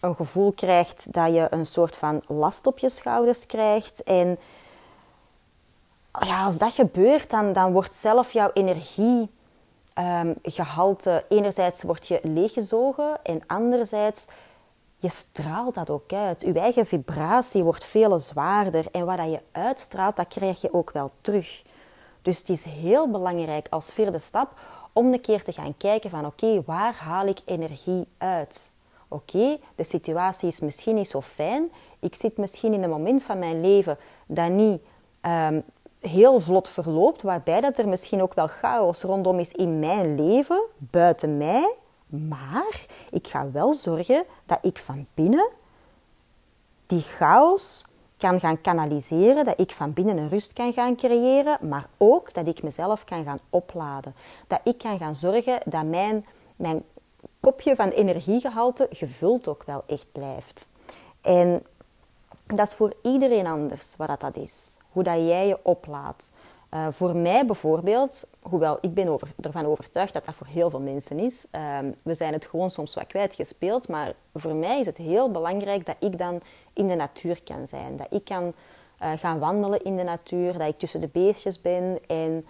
een 0.00 0.14
gevoel 0.14 0.52
krijgt 0.52 1.12
dat 1.12 1.32
je 1.34 1.46
een 1.50 1.66
soort 1.66 1.96
van 1.96 2.22
last 2.26 2.66
op 2.66 2.78
je 2.78 2.88
schouders 2.88 3.46
krijgt. 3.46 4.02
En 4.02 4.38
ja, 6.20 6.44
als 6.44 6.58
dat 6.58 6.72
gebeurt, 6.72 7.30
dan, 7.30 7.52
dan 7.52 7.72
wordt 7.72 7.94
zelf 7.94 8.32
jouw 8.32 8.50
energiegehalte... 8.52 11.10
Um, 11.10 11.38
enerzijds 11.38 11.82
word 11.82 12.08
je 12.08 12.20
leeggezogen 12.22 13.18
en 13.22 13.42
anderzijds 13.46 14.26
je 15.00 15.08
straalt 15.08 15.74
dat 15.74 15.90
ook 15.90 16.12
uit. 16.12 16.40
Je 16.40 16.52
eigen 16.52 16.86
vibratie 16.86 17.62
wordt 17.62 17.84
veel 17.84 18.20
zwaarder. 18.20 18.86
En 18.92 19.06
wat 19.06 19.16
je 19.16 19.40
uitstraalt, 19.52 20.16
dat 20.16 20.28
krijg 20.28 20.60
je 20.60 20.72
ook 20.72 20.90
wel 20.90 21.10
terug. 21.20 21.62
Dus 22.22 22.38
het 22.38 22.48
is 22.48 22.64
heel 22.64 23.10
belangrijk 23.10 23.66
als 23.70 23.92
vierde 23.92 24.18
stap 24.18 24.58
om 24.92 25.12
een 25.12 25.20
keer 25.20 25.44
te 25.44 25.52
gaan 25.52 25.76
kijken 25.76 26.10
van 26.10 26.26
oké, 26.26 26.62
waar 26.66 26.94
haal 26.94 27.26
ik 27.26 27.38
energie 27.44 28.06
uit? 28.18 28.70
Oké, 29.08 29.58
de 29.76 29.84
situatie 29.84 30.48
is 30.48 30.60
misschien 30.60 30.94
niet 30.94 31.08
zo 31.08 31.20
fijn. 31.20 31.70
Ik 31.98 32.14
zit 32.14 32.36
misschien 32.36 32.72
in 32.72 32.82
een 32.82 32.90
moment 32.90 33.22
van 33.22 33.38
mijn 33.38 33.60
leven 33.60 33.98
dat 34.26 34.50
niet 34.50 34.82
um, 35.22 35.62
heel 36.00 36.40
vlot 36.40 36.68
verloopt, 36.68 37.22
waarbij 37.22 37.60
dat 37.60 37.78
er 37.78 37.88
misschien 37.88 38.22
ook 38.22 38.34
wel 38.34 38.46
chaos 38.46 39.02
rondom 39.02 39.38
is 39.38 39.52
in 39.52 39.78
mijn 39.78 40.24
leven, 40.24 40.62
buiten 40.76 41.36
mij. 41.36 41.74
Maar 42.06 42.86
ik 43.10 43.28
ga 43.28 43.50
wel 43.50 43.74
zorgen 43.74 44.24
dat 44.46 44.58
ik 44.62 44.78
van 44.78 45.06
binnen 45.14 45.48
die 46.86 47.02
chaos 47.02 47.84
kan 48.16 48.40
gaan 48.40 48.60
kanaliseren, 48.60 49.44
dat 49.44 49.60
ik 49.60 49.70
van 49.70 49.92
binnen 49.92 50.16
een 50.16 50.28
rust 50.28 50.52
kan 50.52 50.72
gaan 50.72 50.96
creëren, 50.96 51.58
maar 51.68 51.88
ook 51.96 52.34
dat 52.34 52.46
ik 52.46 52.62
mezelf 52.62 53.04
kan 53.04 53.24
gaan 53.24 53.40
opladen. 53.50 54.14
Dat 54.46 54.60
ik 54.64 54.78
kan 54.78 54.98
gaan 54.98 55.16
zorgen 55.16 55.58
dat 55.64 55.84
mijn, 55.84 56.26
mijn 56.56 56.84
kopje 57.40 57.74
van 57.74 57.88
energiegehalte 57.88 58.86
gevuld 58.90 59.48
ook 59.48 59.62
wel 59.64 59.84
echt 59.86 60.06
blijft. 60.12 60.68
En 61.20 61.62
dat 62.46 62.66
is 62.66 62.74
voor 62.74 62.94
iedereen 63.02 63.46
anders 63.46 63.94
wat 63.96 64.20
dat 64.20 64.36
is. 64.36 64.74
Hoe 64.90 65.02
dat 65.02 65.14
jij 65.14 65.46
je 65.46 65.58
oplaadt. 65.62 66.32
Uh, 66.74 66.86
voor 66.90 67.16
mij 67.16 67.46
bijvoorbeeld, 67.46 68.28
hoewel 68.42 68.78
ik 68.80 68.94
ben 68.94 69.08
over, 69.08 69.28
ervan 69.40 69.66
overtuigd 69.66 70.12
dat 70.12 70.24
dat 70.24 70.34
voor 70.34 70.46
heel 70.46 70.70
veel 70.70 70.80
mensen 70.80 71.18
is, 71.18 71.46
uh, 71.52 71.78
we 72.02 72.14
zijn 72.14 72.32
het 72.32 72.46
gewoon 72.46 72.70
soms 72.70 72.94
wat 72.94 73.06
kwijtgespeeld, 73.06 73.88
maar 73.88 74.14
voor 74.34 74.54
mij 74.54 74.80
is 74.80 74.86
het 74.86 74.96
heel 74.96 75.30
belangrijk 75.30 75.86
dat 75.86 75.96
ik 75.98 76.18
dan 76.18 76.40
in 76.72 76.86
de 76.86 76.94
natuur 76.94 77.42
kan 77.42 77.68
zijn. 77.68 77.96
Dat 77.96 78.06
ik 78.10 78.24
kan 78.24 78.44
uh, 79.02 79.10
gaan 79.16 79.38
wandelen 79.38 79.82
in 79.82 79.96
de 79.96 80.02
natuur, 80.02 80.58
dat 80.58 80.68
ik 80.68 80.78
tussen 80.78 81.00
de 81.00 81.08
beestjes 81.12 81.60
ben 81.60 81.98
en 82.06 82.46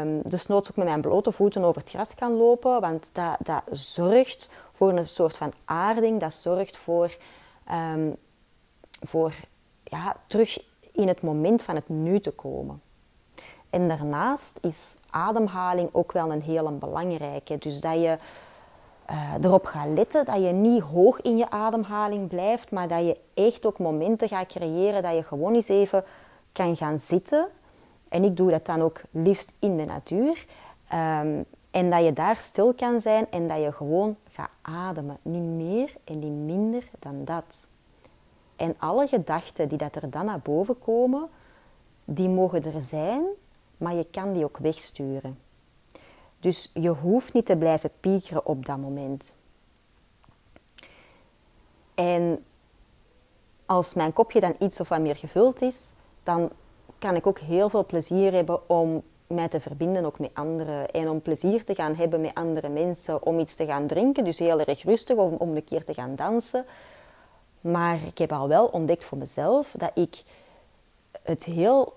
um, 0.00 0.20
dus 0.24 0.46
noods 0.46 0.70
ook 0.70 0.76
met 0.76 0.86
mijn 0.86 1.00
blote 1.00 1.32
voeten 1.32 1.64
over 1.64 1.80
het 1.80 1.90
gras 1.90 2.14
kan 2.14 2.32
lopen, 2.32 2.80
want 2.80 3.14
dat, 3.14 3.36
dat 3.38 3.62
zorgt 3.70 4.48
voor 4.72 4.90
een 4.90 5.08
soort 5.08 5.36
van 5.36 5.52
aarding, 5.64 6.20
dat 6.20 6.34
zorgt 6.34 6.76
voor, 6.76 7.16
um, 7.94 8.16
voor 9.02 9.34
ja, 9.84 10.16
terug 10.26 10.58
in 10.96 11.08
het 11.08 11.22
moment 11.22 11.62
van 11.62 11.74
het 11.74 11.88
nu 11.88 12.20
te 12.20 12.30
komen. 12.30 12.80
En 13.70 13.88
daarnaast 13.88 14.58
is 14.62 14.96
ademhaling 15.10 15.88
ook 15.92 16.12
wel 16.12 16.32
een 16.32 16.42
hele 16.42 16.70
belangrijke. 16.70 17.58
Dus 17.58 17.80
dat 17.80 17.94
je 17.94 18.18
uh, 19.10 19.44
erop 19.44 19.64
gaat 19.64 19.88
letten 19.88 20.24
dat 20.24 20.36
je 20.36 20.52
niet 20.52 20.82
hoog 20.82 21.20
in 21.20 21.36
je 21.36 21.50
ademhaling 21.50 22.28
blijft, 22.28 22.70
maar 22.70 22.88
dat 22.88 23.06
je 23.06 23.16
echt 23.34 23.66
ook 23.66 23.78
momenten 23.78 24.28
gaat 24.28 24.46
creëren 24.46 25.02
dat 25.02 25.14
je 25.14 25.22
gewoon 25.22 25.54
eens 25.54 25.68
even 25.68 26.04
kan 26.52 26.76
gaan 26.76 26.98
zitten. 26.98 27.46
En 28.08 28.24
ik 28.24 28.36
doe 28.36 28.50
dat 28.50 28.66
dan 28.66 28.82
ook 28.82 29.00
liefst 29.12 29.52
in 29.58 29.76
de 29.76 29.84
natuur. 29.84 30.46
Um, 30.94 31.44
en 31.70 31.90
dat 31.90 32.04
je 32.04 32.12
daar 32.12 32.36
stil 32.36 32.74
kan 32.74 33.00
zijn 33.00 33.26
en 33.30 33.48
dat 33.48 33.60
je 33.60 33.72
gewoon 33.72 34.16
gaat 34.28 34.50
ademen. 34.62 35.16
Niet 35.22 35.42
meer 35.42 35.94
en 36.04 36.18
niet 36.18 36.56
minder 36.56 36.88
dan 36.98 37.24
dat. 37.24 37.66
En 38.56 38.74
alle 38.78 39.06
gedachten 39.06 39.68
die 39.68 39.78
dat 39.78 39.96
er 39.96 40.10
dan 40.10 40.24
naar 40.24 40.40
boven 40.40 40.78
komen, 40.78 41.28
die 42.04 42.28
mogen 42.28 42.74
er 42.74 42.82
zijn, 42.82 43.24
maar 43.76 43.94
je 43.94 44.06
kan 44.10 44.32
die 44.32 44.44
ook 44.44 44.58
wegsturen. 44.58 45.38
Dus 46.40 46.70
je 46.74 46.88
hoeft 46.88 47.32
niet 47.32 47.46
te 47.46 47.56
blijven 47.56 47.90
piekeren 48.00 48.46
op 48.46 48.66
dat 48.66 48.78
moment. 48.78 49.36
En 51.94 52.44
als 53.66 53.94
mijn 53.94 54.12
kopje 54.12 54.40
dan 54.40 54.54
iets 54.58 54.80
of 54.80 54.88
wat 54.88 55.00
meer 55.00 55.16
gevuld 55.16 55.62
is, 55.62 55.90
dan 56.22 56.50
kan 56.98 57.14
ik 57.14 57.26
ook 57.26 57.38
heel 57.38 57.68
veel 57.68 57.86
plezier 57.86 58.32
hebben 58.32 58.68
om 58.68 59.02
mij 59.26 59.48
te 59.48 59.60
verbinden 59.60 60.04
ook 60.04 60.18
met 60.18 60.30
anderen. 60.34 60.90
En 60.90 61.08
om 61.08 61.22
plezier 61.22 61.64
te 61.64 61.74
gaan 61.74 61.94
hebben 61.94 62.20
met 62.20 62.34
andere 62.34 62.68
mensen. 62.68 63.22
Om 63.22 63.38
iets 63.38 63.54
te 63.54 63.66
gaan 63.66 63.86
drinken, 63.86 64.24
dus 64.24 64.38
heel 64.38 64.60
erg 64.60 64.82
rustig, 64.82 65.16
om, 65.16 65.34
om 65.34 65.56
een 65.56 65.64
keer 65.64 65.84
te 65.84 65.94
gaan 65.94 66.14
dansen. 66.14 66.64
Maar 67.70 67.98
ik 68.06 68.18
heb 68.18 68.32
al 68.32 68.48
wel 68.48 68.66
ontdekt 68.66 69.04
voor 69.04 69.18
mezelf 69.18 69.74
dat 69.76 69.90
ik 69.94 70.22
het 71.22 71.44
heel 71.44 71.92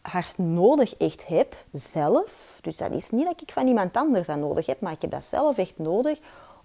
hard 0.00 0.38
nodig 0.38 0.94
echt 0.94 1.26
heb, 1.26 1.56
zelf. 1.72 2.58
Dus 2.60 2.76
dat 2.76 2.92
is 2.92 3.10
niet 3.10 3.24
dat 3.24 3.40
ik 3.40 3.52
van 3.52 3.66
iemand 3.66 3.96
anders 3.96 4.26
dat 4.26 4.36
nodig 4.36 4.66
heb, 4.66 4.80
maar 4.80 4.92
ik 4.92 5.02
heb 5.02 5.10
dat 5.10 5.24
zelf 5.24 5.58
echt 5.58 5.78
nodig 5.78 6.18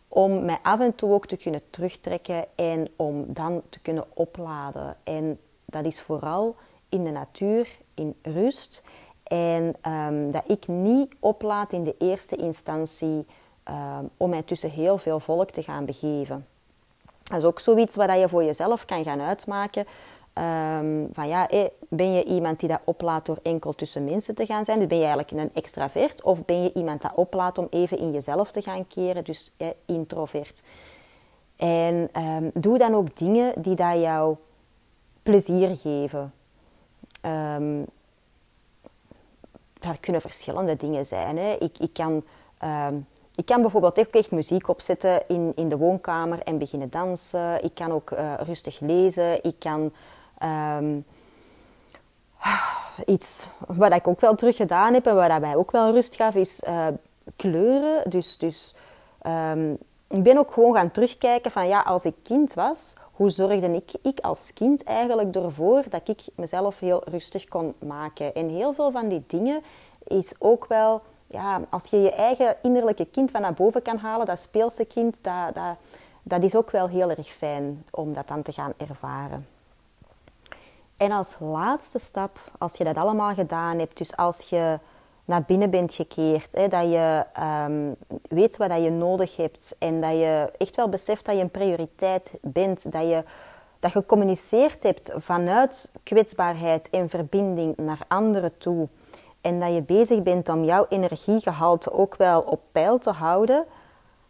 om 0.07 0.45
mij 0.45 0.59
af 0.61 0.79
en 0.79 0.95
toe 0.95 1.13
ook 1.13 1.25
te 1.25 1.37
kunnen 1.37 1.61
terugtrekken 1.69 2.45
en 2.55 2.87
om 2.95 3.25
dan 3.27 3.61
te 3.69 3.79
kunnen 3.79 4.05
opladen. 4.13 4.97
En 5.03 5.39
dat 5.65 5.85
is 5.85 6.01
vooral 6.01 6.55
in 6.89 7.03
de 7.03 7.11
natuur, 7.11 7.77
in 7.93 8.15
rust. 8.21 8.83
En 9.23 9.75
um, 9.87 10.31
dat 10.31 10.43
ik 10.47 10.67
niet 10.67 11.13
oplaad 11.19 11.73
in 11.73 11.83
de 11.83 11.95
eerste 11.97 12.35
instantie 12.35 13.25
um, 13.69 14.09
om 14.17 14.29
mij 14.29 14.41
tussen 14.41 14.71
heel 14.71 14.97
veel 14.97 15.19
volk 15.19 15.49
te 15.49 15.63
gaan 15.63 15.85
begeven. 15.85 16.45
Dat 17.27 17.37
is 17.37 17.43
ook 17.43 17.59
zoiets 17.59 17.95
wat 17.95 18.19
je 18.19 18.29
voor 18.29 18.43
jezelf 18.43 18.85
kan 18.85 19.03
gaan 19.03 19.21
uitmaken. 19.21 19.85
Um, 20.79 21.09
van 21.13 21.27
ja, 21.27 21.47
ben 21.89 22.13
je 22.13 22.23
iemand 22.23 22.59
die 22.59 22.69
dat 22.69 22.79
oplaat 22.83 23.25
door 23.25 23.39
enkel 23.43 23.73
tussen 23.73 24.03
mensen 24.03 24.35
te 24.35 24.45
gaan 24.45 24.65
zijn? 24.65 24.79
Dus 24.79 24.87
ben 24.87 24.97
je 24.97 25.05
eigenlijk 25.05 25.31
een 25.31 25.53
extravert? 25.53 26.21
Of 26.23 26.45
ben 26.45 26.63
je 26.63 26.73
iemand 26.73 27.01
dat 27.01 27.11
oplaat 27.15 27.57
om 27.57 27.67
even 27.69 27.97
in 27.97 28.11
jezelf 28.11 28.51
te 28.51 28.61
gaan 28.61 28.87
keren? 28.87 29.23
Dus 29.23 29.51
introvert. 29.85 30.63
En 31.55 32.09
um, 32.21 32.51
doe 32.53 32.77
dan 32.77 32.95
ook 32.95 33.17
dingen 33.17 33.61
die 33.61 33.75
dat 33.75 33.99
jou 33.99 34.35
plezier 35.23 35.75
geven. 35.75 36.33
Um, 37.25 37.85
dat 39.79 39.99
kunnen 39.99 40.21
verschillende 40.21 40.75
dingen 40.75 41.05
zijn. 41.05 41.37
Hè. 41.37 41.55
Ik, 41.59 41.77
ik 41.77 41.93
kan 41.93 42.23
ik 43.37 43.45
kan 43.45 43.61
bijvoorbeeld 43.61 43.99
ook 43.99 44.05
echt 44.05 44.31
muziek 44.31 44.67
opzetten 44.67 45.21
in, 45.27 45.51
in 45.55 45.69
de 45.69 45.77
woonkamer 45.77 46.39
en 46.43 46.57
beginnen 46.57 46.89
dansen. 46.89 47.63
Ik 47.63 47.75
kan 47.75 47.91
ook 47.91 48.11
uh, 48.11 48.33
rustig 48.45 48.79
lezen. 48.79 49.43
Ik 49.43 49.55
kan 49.59 49.91
um, 50.43 51.05
iets 53.05 53.47
wat 53.67 53.93
ik 53.93 54.07
ook 54.07 54.21
wel 54.21 54.35
terug 54.35 54.55
gedaan 54.55 54.93
heb 54.93 55.05
en 55.05 55.15
wat 55.15 55.39
mij 55.39 55.55
ook 55.55 55.71
wel 55.71 55.91
rust 55.91 56.15
gaf, 56.15 56.35
is 56.35 56.61
uh, 56.67 56.87
kleuren. 57.35 58.09
Dus, 58.09 58.37
dus 58.37 58.75
um, 59.27 59.77
ik 60.07 60.23
ben 60.23 60.37
ook 60.37 60.51
gewoon 60.51 60.75
gaan 60.75 60.91
terugkijken 60.91 61.51
van 61.51 61.67
ja, 61.67 61.81
als 61.81 62.05
ik 62.05 62.15
kind 62.23 62.53
was, 62.53 62.93
hoe 63.11 63.29
zorgde 63.29 63.73
ik, 63.73 63.91
ik 64.01 64.19
als 64.19 64.53
kind 64.53 64.83
eigenlijk 64.83 65.35
ervoor 65.35 65.83
dat 65.89 66.07
ik 66.07 66.21
mezelf 66.35 66.79
heel 66.79 67.01
rustig 67.05 67.47
kon 67.47 67.73
maken. 67.79 68.35
En 68.35 68.49
heel 68.49 68.73
veel 68.73 68.91
van 68.91 69.07
die 69.07 69.23
dingen 69.27 69.61
is 70.03 70.33
ook 70.39 70.65
wel 70.67 71.01
ja, 71.27 71.61
als 71.69 71.85
je 71.85 72.01
je 72.01 72.11
eigen 72.11 72.55
innerlijke 72.61 73.05
kind 73.05 73.31
van 73.31 73.41
naar 73.41 73.53
boven 73.53 73.81
kan 73.81 73.97
halen, 73.97 74.25
dat 74.25 74.39
speelse 74.39 74.85
kind, 74.85 75.23
dat, 75.23 75.55
dat, 75.55 75.75
dat 76.23 76.43
is 76.43 76.55
ook 76.55 76.71
wel 76.71 76.87
heel 76.87 77.09
erg 77.09 77.27
fijn 77.27 77.83
om 77.91 78.13
dat 78.13 78.27
dan 78.27 78.41
te 78.41 78.51
gaan 78.51 78.73
ervaren. 78.77 79.47
En 80.97 81.11
als 81.11 81.35
laatste 81.39 81.99
stap, 81.99 82.39
als 82.57 82.73
je 82.73 82.83
dat 82.83 82.97
allemaal 82.97 83.33
gedaan 83.33 83.79
hebt, 83.79 83.97
dus 83.97 84.15
als 84.15 84.39
je 84.39 84.79
naar 85.25 85.43
binnen 85.43 85.69
bent 85.69 85.93
gekeerd, 85.93 86.55
hè, 86.55 86.67
dat 86.67 86.83
je 86.91 87.25
um, 87.65 87.95
weet 88.29 88.57
wat 88.57 88.69
dat 88.69 88.83
je 88.83 88.89
nodig 88.89 89.35
hebt 89.35 89.75
en 89.79 90.01
dat 90.01 90.11
je 90.11 90.51
echt 90.57 90.75
wel 90.75 90.89
beseft 90.89 91.25
dat 91.25 91.35
je 91.35 91.41
een 91.41 91.49
prioriteit 91.49 92.33
bent, 92.41 92.91
dat 92.91 93.01
je, 93.01 93.23
dat 93.79 93.91
je 93.93 93.99
gecommuniceerd 93.99 94.83
hebt 94.83 95.11
vanuit 95.15 95.91
kwetsbaarheid 96.03 96.89
en 96.89 97.09
verbinding 97.09 97.77
naar 97.77 97.99
anderen 98.07 98.57
toe 98.57 98.87
en 99.47 99.59
dat 99.59 99.73
je 99.73 99.81
bezig 99.81 100.23
bent 100.23 100.49
om 100.49 100.63
jouw 100.63 100.85
energiegehalte 100.89 101.91
ook 101.91 102.15
wel 102.15 102.41
op 102.41 102.61
peil 102.71 102.97
te 102.99 103.11
houden, 103.11 103.65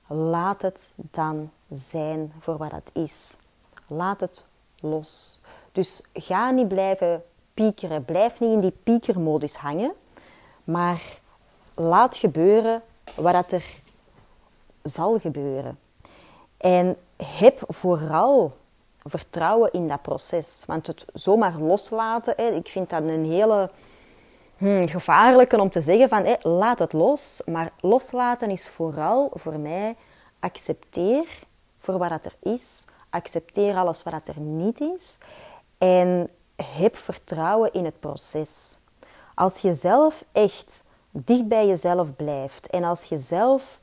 laat 0.08 0.62
het 0.62 0.92
dan 0.96 1.52
zijn 1.70 2.34
voor 2.40 2.58
wat 2.58 2.72
het 2.72 2.90
is. 2.94 3.36
Laat 3.88 4.20
het 4.20 4.44
los. 4.80 5.40
Dus 5.72 6.02
ga 6.14 6.52
niet 6.52 6.68
blijven 6.68 7.24
piekeren. 7.54 8.06
Blijf 8.06 8.40
niet 8.40 8.52
in 8.52 8.60
die 8.60 8.80
piekermodus 8.84 9.56
hangen. 9.56 9.94
Maar 10.64 11.20
laat 11.74 12.16
gebeuren 12.16 12.82
wat 13.16 13.52
er 13.52 13.66
zal 14.84 15.20
gebeuren. 15.20 15.80
En 16.58 16.98
heb 17.24 17.64
vooral 17.68 18.56
vertrouwen 19.04 19.74
in 19.74 19.88
dat 19.88 20.02
proces. 20.02 20.64
Want 20.66 20.88
het 20.88 21.06
zomaar 21.14 21.58
loslaten, 21.60 22.56
ik 22.56 22.68
vind 22.68 22.90
dat 22.90 23.02
een 23.02 23.26
hele 23.26 23.70
hmm, 24.58 25.60
om 25.60 25.70
te 25.70 25.82
zeggen 25.82 26.10
van 26.10 26.38
laat 26.42 26.80
het 26.80 26.94
los. 26.94 27.42
Maar 27.46 27.72
loslaten 27.82 28.50
is 28.50 28.68
vooral 28.68 29.32
voor 29.34 29.60
mij 29.60 29.96
accepteer 30.40 31.26
voor 31.80 31.98
wat 31.98 32.26
er 32.26 32.36
is. 32.54 32.86
Accepteer 33.10 33.76
alles 33.76 34.04
wat 34.04 34.28
er 34.28 34.40
niet 34.40 34.82
is. 34.82 35.18
En 35.78 36.30
heb 36.56 36.96
vertrouwen 36.96 37.74
in 37.74 37.86
het 37.86 38.00
proces. 38.00 38.78
Als 39.36 39.58
je 39.58 39.74
zelf 39.74 40.24
echt 40.32 40.84
dicht 41.12 41.48
bij 41.48 41.68
jezelf 41.68 42.16
blijft 42.16 42.68
en 42.68 42.84
als 42.84 43.04
je 43.04 43.20
zelf 43.20 43.80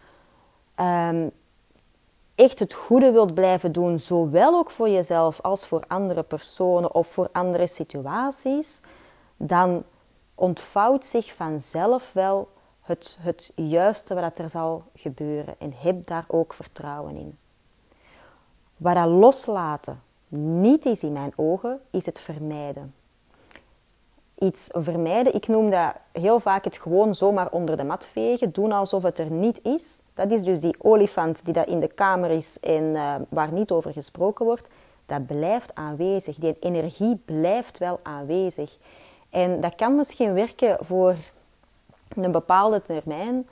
ehm, 0.75 1.29
echt 2.35 2.59
het 2.59 2.75
goede 2.75 3.13
wilt 3.13 3.35
blijven 3.35 3.73
doen, 3.73 3.99
zowel 3.99 4.55
ook 4.55 4.71
voor 4.71 4.89
jezelf 4.89 5.41
als 5.41 5.67
voor 5.67 5.85
andere 5.87 6.23
personen 6.23 6.95
of 6.95 7.07
voor 7.07 7.29
andere 7.33 7.67
situaties, 7.67 8.81
dan 9.37 9.85
ontvouwt 10.35 11.05
zich 11.05 11.35
vanzelf 11.35 12.13
wel 12.13 12.49
het, 12.83 13.19
het 13.21 13.53
juiste 13.55 14.15
wat 14.15 14.39
er 14.39 14.51
zal 14.51 14.85
gebeuren. 14.95 15.55
En 15.59 15.75
heb 15.77 16.07
daar 16.07 16.25
ook 16.29 16.55
vertrouwen 16.55 17.17
in. 17.17 17.39
Wat 18.77 18.95
dat 18.95 19.09
loslaten 19.09 20.03
niet 20.37 20.85
is 20.85 21.03
in 21.03 21.13
mijn 21.13 21.33
ogen, 21.37 21.81
is 21.91 22.07
het 22.07 22.21
vermijden. 22.21 22.95
Iets 24.39 24.69
vermijden, 24.73 25.35
ik 25.35 25.49
noem 25.49 25.71
dat 25.71 25.95
heel 26.13 26.41
vaak 26.41 26.65
het 26.65 26.79
gewoon 26.79 27.15
zomaar 27.15 27.51
onder 27.51 27.77
de 27.77 27.85
mat 27.85 28.05
vegen, 28.05 28.53
doen 28.53 28.73
alsof 28.73 29.03
het 29.03 29.19
er 29.19 29.31
niet 29.31 29.65
is. 29.65 30.01
Dat 30.15 30.31
is 30.31 30.43
dus 30.43 30.61
die 30.61 30.75
olifant 30.79 31.45
die 31.45 31.55
dat 31.55 31.67
in 31.67 31.81
de 31.81 31.89
kamer 31.89 32.31
is 32.31 32.61
en 32.61 32.83
uh, 32.83 33.15
waar 33.29 33.53
niet 33.53 33.71
over 33.71 33.93
gesproken 33.93 34.45
wordt. 34.45 34.69
Dat 35.07 35.27
blijft 35.27 35.75
aanwezig. 35.75 36.37
Die 36.37 36.57
energie 36.61 37.23
blijft 37.25 37.79
wel 37.79 38.01
aanwezig. 38.03 38.77
En 39.35 39.61
dat 39.61 39.75
kan 39.75 39.97
misschien 39.97 40.35
werken 40.35 40.77
voor 40.81 41.17
een 42.15 42.33
bepaalde 42.33 42.83
termijn, 42.83 43.49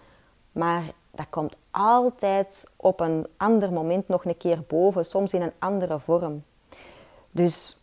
maar 0.52 0.82
dat 1.10 1.26
komt 1.30 1.56
altijd 1.70 2.70
op 2.76 3.00
een 3.00 3.26
ander 3.36 3.72
moment 3.72 4.08
nog 4.08 4.24
een 4.24 4.36
keer 4.36 4.62
boven, 4.68 5.04
soms 5.04 5.32
in 5.32 5.42
een 5.42 5.52
andere 5.58 5.98
vorm. 5.98 6.44
Dus 7.30 7.78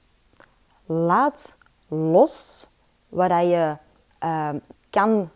laat 0.85 1.57
los 1.87 2.67
wat 3.09 3.29
je 3.29 3.75
uh, 4.23 4.49
kan, 4.89 5.29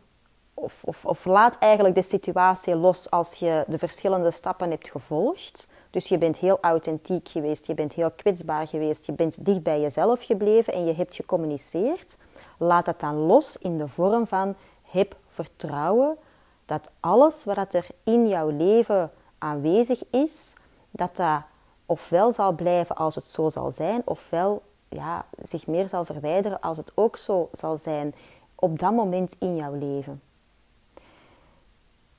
of, 0.54 0.84
of, 0.84 1.06
of 1.06 1.26
laat 1.26 1.58
eigenlijk 1.58 1.95
de 1.95 2.02
situatie 2.02 2.76
los 2.76 3.10
als 3.10 3.34
je 3.34 3.63
de 3.67 3.78
verschillende 3.78 4.32
stappen 4.32 4.69
hebt 4.69 4.89
gevolgd. 4.89 5.67
Dus 5.89 6.08
je 6.08 6.17
bent 6.17 6.38
heel 6.38 6.58
authentiek 6.62 7.28
geweest, 7.28 7.67
je 7.67 7.73
bent 7.73 7.93
heel 7.93 8.12
kwetsbaar 8.12 8.67
geweest, 8.67 9.06
je 9.06 9.12
bent 9.12 9.45
dicht 9.45 9.63
bij 9.63 9.82
jezelf 9.82 10.26
gebleven 10.26 10.73
en 10.73 10.86
je 10.86 10.93
hebt 10.93 11.15
gecommuniceerd. 11.15 12.15
Laat 12.58 12.86
het 12.86 13.00
dan 13.00 13.16
los 13.16 13.58
in 13.58 13.78
de 13.78 13.88
vorm 13.88 14.28
van 14.28 14.56
heb 14.92 15.16
vertrouwen 15.30 16.18
dat 16.66 16.92
alles 17.00 17.44
wat 17.46 17.74
er 17.74 17.88
in 18.04 18.28
jouw 18.28 18.50
leven 18.50 19.12
aanwezig 19.38 20.04
is, 20.10 20.54
dat 20.92 21.16
dat 21.16 21.42
ofwel 21.86 22.32
zal 22.32 22.52
blijven 22.52 22.96
als 22.96 23.16
het 23.16 23.28
zo 23.28 23.50
zal 23.50 23.72
zijn, 23.72 24.02
ofwel 24.06 24.62
ja, 24.89 25.26
zich 25.42 25.68
meer 25.68 25.89
zal 25.89 26.06
verwijderen 26.06 26.60
als 26.60 26.78
het 26.78 26.92
ook 26.96 27.18
zo 27.18 27.50
zal 27.52 27.78
zijn 27.78 28.13
op 28.56 28.80
dat 28.80 28.92
moment 28.92 29.36
in 29.39 29.56
jouw 29.56 29.74
leven. 29.74 30.22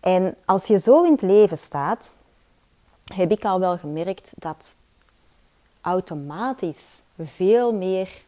En 0.01 0.37
als 0.45 0.67
je 0.67 0.79
zo 0.79 1.03
in 1.03 1.13
het 1.13 1.23
leven 1.23 1.59
staat, 1.59 2.13
heb 3.15 3.31
ik 3.31 3.45
al 3.45 3.61
wel 3.61 3.79
gemerkt 3.79 4.33
dat 4.37 4.77
automatisch 5.81 7.03
veel 7.23 7.73
meer 7.73 8.24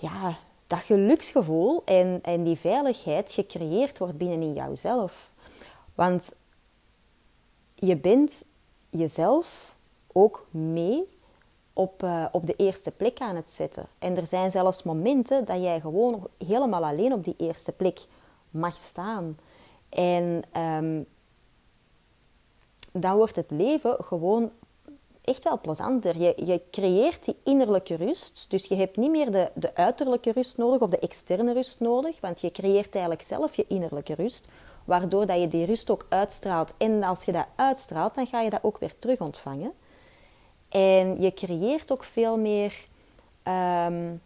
ja, 0.00 0.38
dat 0.66 0.78
geluksgevoel 0.78 1.82
en, 1.84 2.18
en 2.22 2.44
die 2.44 2.56
veiligheid 2.56 3.32
gecreëerd 3.32 3.98
wordt 3.98 4.18
binnenin 4.18 4.52
jouzelf. 4.52 5.30
Want 5.94 6.36
je 7.74 7.96
bent 7.96 8.44
jezelf 8.90 9.74
ook 10.12 10.46
mee 10.50 11.08
op, 11.72 12.02
uh, 12.02 12.24
op 12.32 12.46
de 12.46 12.56
eerste 12.56 12.90
plek 12.90 13.18
aan 13.18 13.36
het 13.36 13.50
zetten. 13.50 13.86
En 13.98 14.16
er 14.16 14.26
zijn 14.26 14.50
zelfs 14.50 14.82
momenten 14.82 15.44
dat 15.44 15.62
jij 15.62 15.80
gewoon 15.80 16.26
helemaal 16.46 16.84
alleen 16.84 17.12
op 17.12 17.24
die 17.24 17.34
eerste 17.38 17.72
plek 17.72 18.00
mag 18.50 18.74
staan. 18.76 19.38
En 19.88 20.42
um, 20.56 21.06
dan 22.92 23.16
wordt 23.16 23.36
het 23.36 23.50
leven 23.50 23.96
gewoon 24.04 24.50
echt 25.24 25.44
wel 25.44 25.60
plezanter. 25.60 26.18
Je, 26.18 26.34
je 26.44 26.60
creëert 26.70 27.24
die 27.24 27.36
innerlijke 27.44 27.94
rust. 27.94 28.46
Dus 28.48 28.66
je 28.66 28.74
hebt 28.74 28.96
niet 28.96 29.10
meer 29.10 29.30
de, 29.30 29.50
de 29.54 29.74
uiterlijke 29.74 30.32
rust 30.32 30.56
nodig 30.56 30.80
of 30.80 30.90
de 30.90 30.98
externe 30.98 31.52
rust 31.52 31.80
nodig. 31.80 32.20
Want 32.20 32.40
je 32.40 32.50
creëert 32.50 32.92
eigenlijk 32.92 33.24
zelf 33.24 33.56
je 33.56 33.64
innerlijke 33.68 34.14
rust. 34.14 34.50
Waardoor 34.84 35.26
dat 35.26 35.40
je 35.40 35.48
die 35.48 35.64
rust 35.64 35.90
ook 35.90 36.06
uitstraalt. 36.08 36.74
En 36.76 37.02
als 37.02 37.24
je 37.24 37.32
dat 37.32 37.46
uitstraalt, 37.54 38.14
dan 38.14 38.26
ga 38.26 38.40
je 38.40 38.50
dat 38.50 38.62
ook 38.62 38.78
weer 38.78 38.94
terug 38.98 39.20
ontvangen. 39.20 39.72
En 40.68 41.20
je 41.20 41.34
creëert 41.34 41.92
ook 41.92 42.04
veel 42.04 42.38
meer 42.38 42.84
um, 43.44 44.20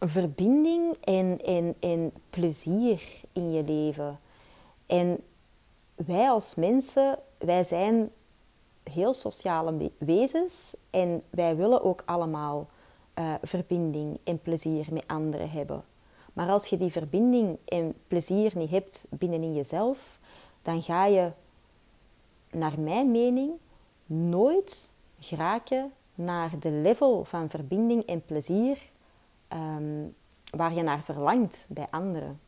verbinding 0.00 0.96
en, 1.00 1.40
en, 1.44 1.74
en 1.80 2.12
plezier 2.30 3.02
in 3.32 3.52
je 3.52 3.62
leven. 3.62 4.18
En 4.86 5.18
wij 5.94 6.30
als 6.30 6.54
mensen, 6.54 7.18
wij 7.38 7.64
zijn 7.64 8.10
heel 8.88 9.14
sociale 9.14 9.90
wezens 9.98 10.76
en 10.90 11.22
wij 11.30 11.56
willen 11.56 11.84
ook 11.84 12.02
allemaal 12.04 12.66
uh, 13.18 13.34
verbinding 13.42 14.18
en 14.24 14.40
plezier 14.40 14.86
met 14.90 15.06
anderen 15.06 15.50
hebben. 15.50 15.84
Maar 16.32 16.48
als 16.48 16.66
je 16.66 16.76
die 16.76 16.92
verbinding 16.92 17.58
en 17.64 17.94
plezier 18.06 18.52
niet 18.54 18.70
hebt 18.70 19.04
binnenin 19.08 19.54
jezelf, 19.54 20.18
dan 20.62 20.82
ga 20.82 21.04
je, 21.04 21.30
naar 22.50 22.80
mijn 22.80 23.10
mening, 23.10 23.52
nooit 24.06 24.90
geraken 25.18 25.92
naar 26.14 26.58
de 26.58 26.70
level 26.70 27.24
van 27.24 27.48
verbinding 27.48 28.02
en 28.06 28.24
plezier 28.24 28.78
um, 29.52 30.14
waar 30.50 30.74
je 30.74 30.82
naar 30.82 31.02
verlangt 31.02 31.66
bij 31.68 31.86
anderen. 31.90 32.40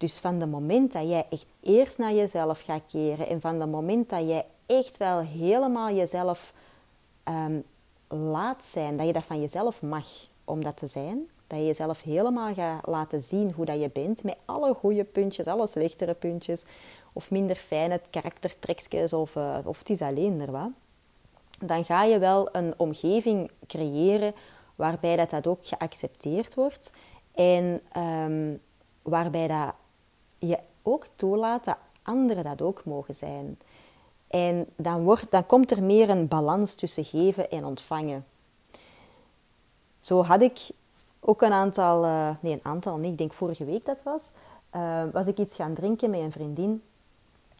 Dus 0.00 0.18
van 0.18 0.40
het 0.40 0.50
moment 0.50 0.92
dat 0.92 1.08
jij 1.08 1.26
echt 1.30 1.46
eerst 1.60 1.98
naar 1.98 2.14
jezelf 2.14 2.60
gaat 2.60 2.82
keren 2.90 3.28
en 3.28 3.40
van 3.40 3.60
het 3.60 3.70
moment 3.70 4.08
dat 4.08 4.28
jij 4.28 4.46
echt 4.66 4.96
wel 4.96 5.18
helemaal 5.18 5.94
jezelf 5.94 6.52
um, 7.24 7.64
laat 8.08 8.64
zijn, 8.64 8.96
dat 8.96 9.06
je 9.06 9.12
dat 9.12 9.24
van 9.24 9.40
jezelf 9.40 9.82
mag 9.82 10.06
om 10.44 10.64
dat 10.64 10.76
te 10.76 10.86
zijn, 10.86 11.28
dat 11.46 11.58
je 11.58 11.66
jezelf 11.66 12.02
helemaal 12.02 12.54
gaat 12.54 12.86
laten 12.86 13.20
zien 13.20 13.52
hoe 13.52 13.64
dat 13.64 13.80
je 13.80 13.90
bent, 13.92 14.22
met 14.22 14.36
alle 14.44 14.74
goede 14.74 15.04
puntjes, 15.04 15.46
alle 15.46 15.66
slechtere 15.66 16.14
puntjes, 16.14 16.64
of 17.12 17.30
minder 17.30 17.56
fijne 17.56 18.00
karaktertrekjes, 18.10 19.12
of, 19.12 19.34
uh, 19.34 19.58
of 19.64 19.78
het 19.78 19.90
is 19.90 20.00
alleen 20.00 20.40
er 20.40 20.50
wat. 20.50 20.70
Dan 21.58 21.84
ga 21.84 22.04
je 22.04 22.18
wel 22.18 22.48
een 22.52 22.74
omgeving 22.76 23.50
creëren 23.66 24.34
waarbij 24.76 25.16
dat, 25.16 25.30
dat 25.30 25.46
ook 25.46 25.66
geaccepteerd 25.66 26.54
wordt. 26.54 26.92
En 27.34 27.80
um, 27.96 28.60
waarbij 29.02 29.48
dat 29.48 29.74
je 30.40 30.58
ook 30.82 31.06
toelaat 31.16 31.64
dat 31.64 31.76
anderen 32.02 32.44
dat 32.44 32.62
ook 32.62 32.84
mogen 32.84 33.14
zijn. 33.14 33.58
En 34.26 34.66
dan, 34.76 35.02
wordt, 35.02 35.30
dan 35.30 35.46
komt 35.46 35.70
er 35.70 35.82
meer 35.82 36.10
een 36.10 36.28
balans 36.28 36.74
tussen 36.74 37.04
geven 37.04 37.50
en 37.50 37.64
ontvangen. 37.64 38.24
Zo 40.00 40.22
had 40.22 40.42
ik 40.42 40.68
ook 41.20 41.42
een 41.42 41.52
aantal, 41.52 42.04
uh, 42.04 42.30
nee 42.40 42.52
een 42.52 42.60
aantal 42.62 42.96
niet, 42.96 43.10
ik 43.10 43.18
denk 43.18 43.32
vorige 43.32 43.64
week 43.64 43.84
dat 43.84 44.02
was, 44.02 44.30
uh, 44.76 45.02
was 45.12 45.26
ik 45.26 45.38
iets 45.38 45.54
gaan 45.54 45.74
drinken 45.74 46.10
met 46.10 46.20
een 46.20 46.32
vriendin. 46.32 46.82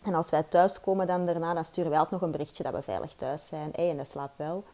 En 0.03 0.15
als 0.15 0.31
wij 0.31 0.43
thuis 0.43 0.81
komen 0.81 1.07
dan 1.07 1.27
daarna, 1.27 1.55
dan 1.55 1.65
sturen 1.65 1.91
wij 1.91 1.99
altijd 1.99 2.21
nog 2.21 2.31
een 2.31 2.37
berichtje 2.37 2.63
dat 2.63 2.73
we 2.73 2.83
veilig 2.83 3.15
thuis 3.15 3.49
zijn. 3.49 3.71
Hey, 3.75 3.91
en 3.91 3.97
dat 3.97 4.09
slaapt 4.09 4.37
wel. 4.37 4.65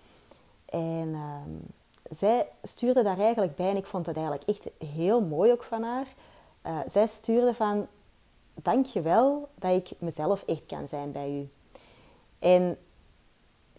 En 0.64 1.14
ehm, 1.14 1.50
zij 2.16 2.46
stuurde 2.62 3.02
daar 3.02 3.18
eigenlijk 3.18 3.56
bij 3.56 3.70
en 3.70 3.76
ik 3.76 3.86
vond 3.86 4.06
het 4.06 4.16
eigenlijk 4.16 4.48
echt 4.48 4.68
heel 4.94 5.20
mooi 5.20 5.52
ook 5.52 5.62
van 5.62 5.82
haar. 5.82 6.06
Uh, 6.66 6.78
zij 6.86 7.06
stuurde 7.06 7.54
van, 7.54 7.86
dank 8.62 8.86
je 8.86 9.00
wel 9.00 9.48
dat 9.54 9.72
ik 9.72 9.90
mezelf 9.98 10.42
echt 10.46 10.66
kan 10.66 10.88
zijn 10.88 11.12
bij 11.12 11.30
u. 11.30 11.48
En 12.38 12.78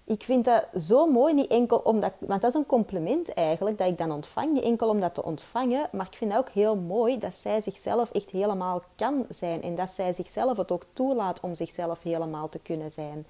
ik 0.03 0.23
vind 0.23 0.45
dat 0.45 0.65
zo 0.75 1.11
mooi, 1.11 1.33
niet 1.33 1.49
enkel 1.49 1.77
omdat, 1.77 2.13
want 2.19 2.41
dat 2.41 2.49
is 2.49 2.59
een 2.59 2.65
compliment 2.65 3.33
eigenlijk, 3.33 3.77
dat 3.77 3.87
ik 3.87 3.97
dan 3.97 4.11
ontvang, 4.11 4.53
niet 4.53 4.63
enkel 4.63 4.89
om 4.89 4.99
dat 4.99 5.13
te 5.13 5.23
ontvangen, 5.23 5.89
maar 5.91 6.07
ik 6.11 6.17
vind 6.17 6.31
het 6.31 6.41
ook 6.41 6.49
heel 6.49 6.75
mooi 6.75 7.19
dat 7.19 7.35
zij 7.35 7.61
zichzelf 7.61 8.11
echt 8.11 8.29
helemaal 8.29 8.81
kan 8.95 9.25
zijn 9.29 9.61
en 9.61 9.75
dat 9.75 9.89
zij 9.89 10.13
zichzelf 10.13 10.57
het 10.57 10.71
ook 10.71 10.85
toelaat 10.93 11.39
om 11.39 11.55
zichzelf 11.55 12.03
helemaal 12.03 12.49
te 12.49 12.59
kunnen 12.59 12.91
zijn. 12.91 13.25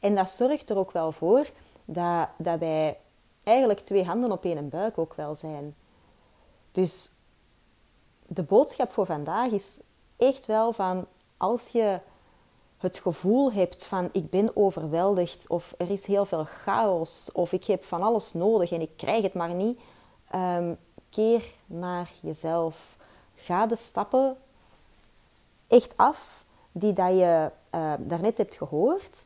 En 0.00 0.14
dat 0.14 0.30
zorgt 0.30 0.70
er 0.70 0.76
ook 0.76 0.92
wel 0.92 1.12
voor 1.12 1.50
dat, 1.84 2.28
dat 2.36 2.58
wij 2.58 2.98
eigenlijk 3.42 3.80
twee 3.80 4.04
handen 4.04 4.32
op 4.32 4.44
één 4.44 4.68
buik 4.68 4.98
ook 4.98 5.14
wel 5.14 5.34
zijn. 5.34 5.74
Dus 6.72 7.10
de 8.26 8.42
boodschap 8.42 8.92
voor 8.92 9.06
vandaag 9.06 9.50
is 9.50 9.80
echt 10.16 10.46
wel 10.46 10.72
van 10.72 11.06
als 11.36 11.68
je 11.68 11.98
het 12.78 12.98
gevoel 12.98 13.52
hebt 13.52 13.86
van 13.86 14.08
ik 14.12 14.30
ben 14.30 14.56
overweldigd 14.56 15.48
of 15.48 15.74
er 15.78 15.90
is 15.90 16.06
heel 16.06 16.24
veel 16.24 16.44
chaos 16.44 17.30
of 17.32 17.52
ik 17.52 17.64
heb 17.64 17.84
van 17.84 18.02
alles 18.02 18.32
nodig 18.32 18.72
en 18.72 18.80
ik 18.80 18.90
krijg 18.96 19.22
het 19.22 19.34
maar 19.34 19.54
niet, 19.54 19.80
um, 20.34 20.78
keer 21.10 21.44
naar 21.66 22.10
jezelf. 22.20 22.96
Ga 23.34 23.66
de 23.66 23.76
stappen 23.76 24.36
echt 25.68 25.96
af 25.96 26.44
die 26.72 26.92
dat 26.92 27.10
je 27.10 27.50
uh, 27.74 27.92
daarnet 27.98 28.36
hebt 28.36 28.56
gehoord 28.56 29.24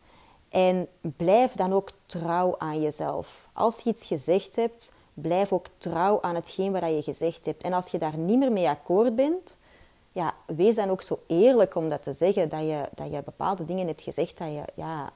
en 0.49 0.89
blijf 1.01 1.53
dan 1.53 1.73
ook 1.73 1.91
trouw 2.07 2.55
aan 2.59 2.81
jezelf. 2.81 3.49
Als 3.53 3.81
je 3.81 3.91
iets 3.91 4.05
gezegd 4.05 4.57
hebt, 4.57 4.93
blijf 5.15 5.53
ook 5.53 5.67
trouw 5.79 6.19
aan 6.23 6.35
hetgeen 6.35 6.73
wat 6.73 6.83
je 6.83 7.03
gezegd 7.03 7.47
hebt. 7.47 7.63
En 7.63 7.73
als 7.73 7.89
je 7.89 7.99
daar 7.99 8.17
niet 8.17 8.39
meer 8.39 8.53
mee 8.53 8.69
akkoord 8.69 9.17
bent, 9.17 9.57
wees 10.57 10.75
dan 10.75 10.91
ook 10.91 11.03
zo 11.03 11.21
eerlijk 11.27 11.75
om 11.75 11.89
dat 11.89 12.03
te 12.03 12.13
zeggen, 12.13 12.49
dat 12.49 12.61
je, 12.61 12.89
dat 12.95 13.13
je 13.13 13.23
bepaalde 13.25 13.65
dingen 13.65 13.87
hebt 13.87 14.03
gezegd 14.03 14.39
dat, 14.39 14.49
je, 14.49 14.63
ja, 14.75 15.13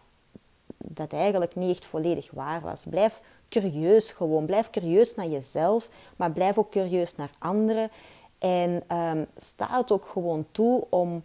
dat 0.76 1.12
eigenlijk 1.12 1.54
niet 1.54 1.76
echt 1.76 1.86
volledig 1.86 2.30
waar 2.30 2.60
was. 2.60 2.86
Blijf 2.90 3.20
curieus 3.48 4.10
gewoon, 4.10 4.46
blijf 4.46 4.70
curieus 4.70 5.14
naar 5.14 5.26
jezelf, 5.26 5.88
maar 6.16 6.30
blijf 6.30 6.58
ook 6.58 6.70
curieus 6.70 7.16
naar 7.16 7.30
anderen. 7.38 7.90
En 8.38 8.82
um, 8.96 9.26
sta 9.38 9.78
het 9.78 9.90
ook 9.90 10.06
gewoon 10.06 10.46
toe 10.50 10.84
om 10.88 11.22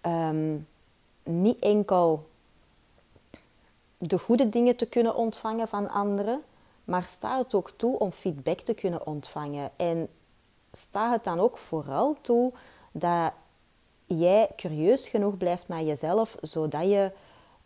ehm, 0.00 0.56
niet 1.22 1.58
enkel 1.58 2.26
de 3.98 4.18
goede 4.18 4.48
dingen 4.48 4.76
te 4.76 4.86
kunnen 4.86 5.14
ontvangen 5.14 5.68
van 5.68 5.90
anderen, 5.90 6.42
maar 6.84 7.06
sta 7.08 7.38
het 7.38 7.54
ook 7.54 7.72
toe 7.76 7.98
om 7.98 8.10
feedback 8.10 8.60
te 8.60 8.74
kunnen 8.74 9.06
ontvangen. 9.06 9.70
En 9.76 10.08
sta 10.72 11.10
het 11.10 11.24
dan 11.24 11.40
ook 11.40 11.58
vooral 11.58 12.16
toe 12.20 12.52
dat 12.96 13.32
jij 14.06 14.50
curieus 14.56 15.08
genoeg 15.08 15.36
blijft 15.36 15.68
naar 15.68 15.82
jezelf, 15.82 16.36
zodat 16.40 16.82
je 16.82 17.12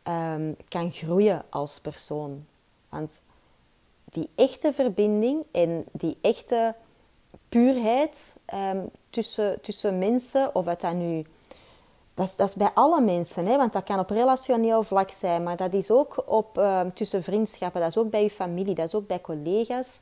um, 0.09 0.57
kan 0.69 0.91
groeien 0.91 1.43
als 1.49 1.81
persoon. 1.81 2.47
Want 2.89 3.21
die 4.05 4.31
echte 4.35 4.73
verbinding 4.73 5.45
en 5.53 5.85
die 5.93 6.19
echte 6.21 6.75
puurheid 7.49 8.37
um, 8.55 8.91
tussen, 9.11 9.61
tussen 9.61 9.99
mensen, 9.99 10.55
of 10.55 10.65
het 10.65 10.81
dan 10.81 10.99
nu 10.99 11.25
dat 12.15 12.27
is, 12.27 12.37
dat 12.37 12.55
bij 12.57 12.71
alle 12.75 13.01
mensen, 13.01 13.47
hè? 13.47 13.57
want 13.57 13.73
dat 13.73 13.85
kan 13.85 13.99
op 13.99 14.11
relationeel 14.11 14.83
vlak 14.83 15.11
zijn, 15.11 15.43
maar 15.43 15.57
dat 15.57 15.73
is 15.73 15.91
ook 15.91 16.23
op, 16.27 16.57
um, 16.57 16.95
tussen 16.95 17.23
vriendschappen, 17.23 17.81
dat 17.81 17.91
is 17.91 17.99
ook 17.99 18.11
bij 18.11 18.23
je 18.23 18.31
familie, 18.31 18.75
dat 18.75 18.87
is 18.87 18.95
ook 18.95 19.07
bij 19.07 19.21
collega's. 19.21 20.01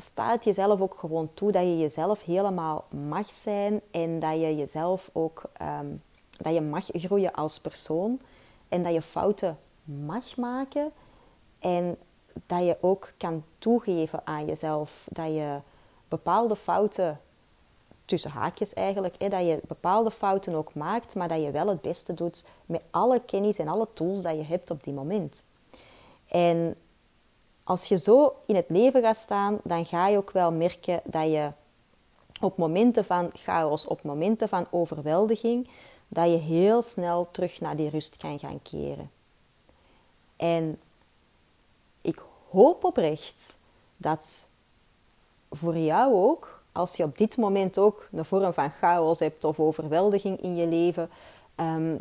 Sta 0.00 0.30
het 0.30 0.44
jezelf 0.44 0.80
ook 0.80 0.94
gewoon 0.98 1.30
toe 1.34 1.52
dat 1.52 1.62
je 1.62 1.78
jezelf 1.78 2.24
helemaal 2.24 2.84
mag 2.88 3.32
zijn 3.32 3.80
en 3.90 4.18
dat 4.18 4.32
je 4.32 4.56
jezelf 4.56 5.10
ook 5.12 5.42
um, 5.80 6.02
dat 6.36 6.54
je 6.54 6.60
mag 6.60 6.84
groeien 6.92 7.32
als 7.32 7.60
persoon 7.60 8.20
en 8.68 8.82
dat 8.82 8.92
je 8.92 9.02
fouten 9.02 9.58
mag 9.84 10.36
maken 10.36 10.92
en 11.58 11.96
dat 12.46 12.64
je 12.64 12.76
ook 12.80 13.12
kan 13.16 13.44
toegeven 13.58 14.20
aan 14.24 14.46
jezelf 14.46 15.06
dat 15.10 15.26
je 15.26 15.58
bepaalde 16.08 16.56
fouten 16.56 17.20
tussen 18.04 18.30
haakjes 18.30 18.74
eigenlijk, 18.74 19.14
hè, 19.18 19.28
dat 19.28 19.46
je 19.46 19.60
bepaalde 19.66 20.10
fouten 20.10 20.54
ook 20.54 20.74
maakt, 20.74 21.14
maar 21.14 21.28
dat 21.28 21.42
je 21.42 21.50
wel 21.50 21.66
het 21.66 21.80
beste 21.80 22.14
doet 22.14 22.44
met 22.66 22.82
alle 22.90 23.20
kennis 23.26 23.58
en 23.58 23.68
alle 23.68 23.88
tools 23.94 24.22
dat 24.22 24.36
je 24.36 24.44
hebt 24.44 24.70
op 24.70 24.84
die 24.84 24.92
moment. 24.92 25.44
En 26.28 26.76
als 27.70 27.84
je 27.84 27.98
zo 27.98 28.34
in 28.46 28.56
het 28.56 28.68
leven 28.68 29.02
gaat 29.02 29.16
staan, 29.16 29.58
dan 29.62 29.86
ga 29.86 30.08
je 30.08 30.16
ook 30.16 30.30
wel 30.30 30.52
merken 30.52 31.00
dat 31.04 31.30
je 31.30 31.50
op 32.40 32.56
momenten 32.56 33.04
van 33.04 33.30
chaos, 33.32 33.86
op 33.86 34.02
momenten 34.02 34.48
van 34.48 34.66
overweldiging, 34.70 35.68
dat 36.08 36.30
je 36.30 36.36
heel 36.36 36.82
snel 36.82 37.28
terug 37.30 37.60
naar 37.60 37.76
die 37.76 37.88
rust 37.88 38.16
kan 38.16 38.38
gaan 38.38 38.62
keren. 38.62 39.10
En 40.36 40.80
ik 42.00 42.22
hoop 42.50 42.84
oprecht 42.84 43.56
dat 43.96 44.46
voor 45.50 45.76
jou 45.76 46.14
ook, 46.14 46.62
als 46.72 46.96
je 46.96 47.04
op 47.04 47.18
dit 47.18 47.36
moment 47.36 47.78
ook 47.78 48.08
een 48.12 48.24
vorm 48.24 48.52
van 48.52 48.70
chaos 48.70 49.18
hebt 49.18 49.44
of 49.44 49.60
overweldiging 49.60 50.40
in 50.40 50.56
je 50.56 50.66
leven, 50.66 51.10
um, 51.56 52.00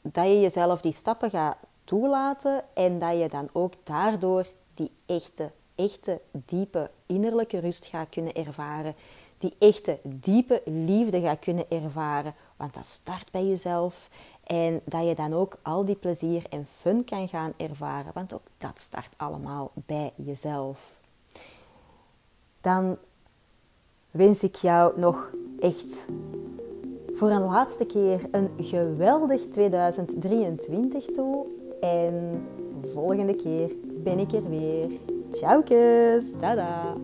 dat 0.00 0.24
je 0.24 0.40
jezelf 0.40 0.80
die 0.80 0.92
stappen 0.92 1.30
gaat 1.30 1.56
toelaten 1.84 2.64
en 2.74 2.98
dat 2.98 3.18
je 3.18 3.28
dan 3.28 3.48
ook 3.52 3.72
daardoor 3.84 4.46
die 4.74 4.90
echte, 5.06 5.50
echte, 5.74 6.20
diepe 6.32 6.90
innerlijke 7.06 7.58
rust 7.58 7.86
gaat 7.86 8.08
kunnen 8.08 8.34
ervaren. 8.34 8.94
Die 9.38 9.54
echte, 9.58 9.98
diepe 10.02 10.62
liefde 10.64 11.20
gaat 11.20 11.38
kunnen 11.38 11.70
ervaren. 11.70 12.34
Want 12.56 12.74
dat 12.74 12.86
start 12.86 13.30
bij 13.30 13.46
jezelf. 13.46 14.08
En 14.44 14.80
dat 14.84 15.06
je 15.06 15.14
dan 15.14 15.32
ook 15.32 15.56
al 15.62 15.84
die 15.84 15.94
plezier 15.94 16.42
en 16.50 16.66
fun 16.80 17.04
kan 17.04 17.28
gaan 17.28 17.52
ervaren. 17.56 18.10
Want 18.14 18.34
ook 18.34 18.46
dat 18.58 18.78
start 18.78 19.14
allemaal 19.16 19.70
bij 19.74 20.12
jezelf. 20.16 20.78
Dan 22.60 22.96
wens 24.10 24.42
ik 24.42 24.54
jou 24.54 25.00
nog 25.00 25.30
echt 25.60 26.06
voor 27.12 27.30
een 27.30 27.44
laatste 27.44 27.86
keer 27.86 28.20
een 28.30 28.50
geweldig 28.58 29.40
2023 29.50 31.04
toe. 31.04 31.46
En 31.80 32.46
volgende 32.92 33.34
keer 33.34 33.70
ben 34.02 34.18
ik 34.18 34.32
er 34.32 34.48
weer. 34.48 34.88
Kus, 35.64 36.32
tada. 36.40 36.94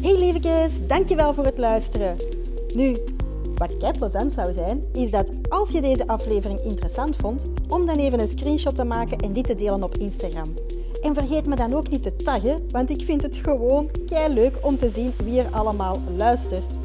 Hey 0.00 0.18
lievekes, 0.18 0.86
dankjewel 0.86 1.34
voor 1.34 1.44
het 1.44 1.58
luisteren. 1.58 2.16
Nu, 2.74 2.96
wat 3.54 3.76
kei 3.76 3.98
plezant 3.98 4.32
zou 4.32 4.52
zijn, 4.52 4.84
is 4.92 5.10
dat 5.10 5.30
als 5.48 5.70
je 5.70 5.80
deze 5.80 6.06
aflevering 6.06 6.60
interessant 6.60 7.16
vond, 7.16 7.44
om 7.68 7.86
dan 7.86 7.98
even 7.98 8.20
een 8.20 8.28
screenshot 8.28 8.74
te 8.74 8.84
maken 8.84 9.18
en 9.18 9.32
dit 9.32 9.46
te 9.46 9.54
delen 9.54 9.82
op 9.82 9.96
Instagram. 9.96 10.54
En 11.02 11.14
vergeet 11.14 11.46
me 11.46 11.56
dan 11.56 11.74
ook 11.74 11.88
niet 11.88 12.02
te 12.02 12.16
taggen, 12.16 12.70
want 12.70 12.90
ik 12.90 13.02
vind 13.02 13.22
het 13.22 13.36
gewoon 13.36 13.90
kei 14.06 14.34
leuk 14.34 14.58
om 14.62 14.78
te 14.78 14.88
zien 14.88 15.12
wie 15.24 15.40
er 15.40 15.54
allemaal 15.54 16.00
luistert. 16.16 16.78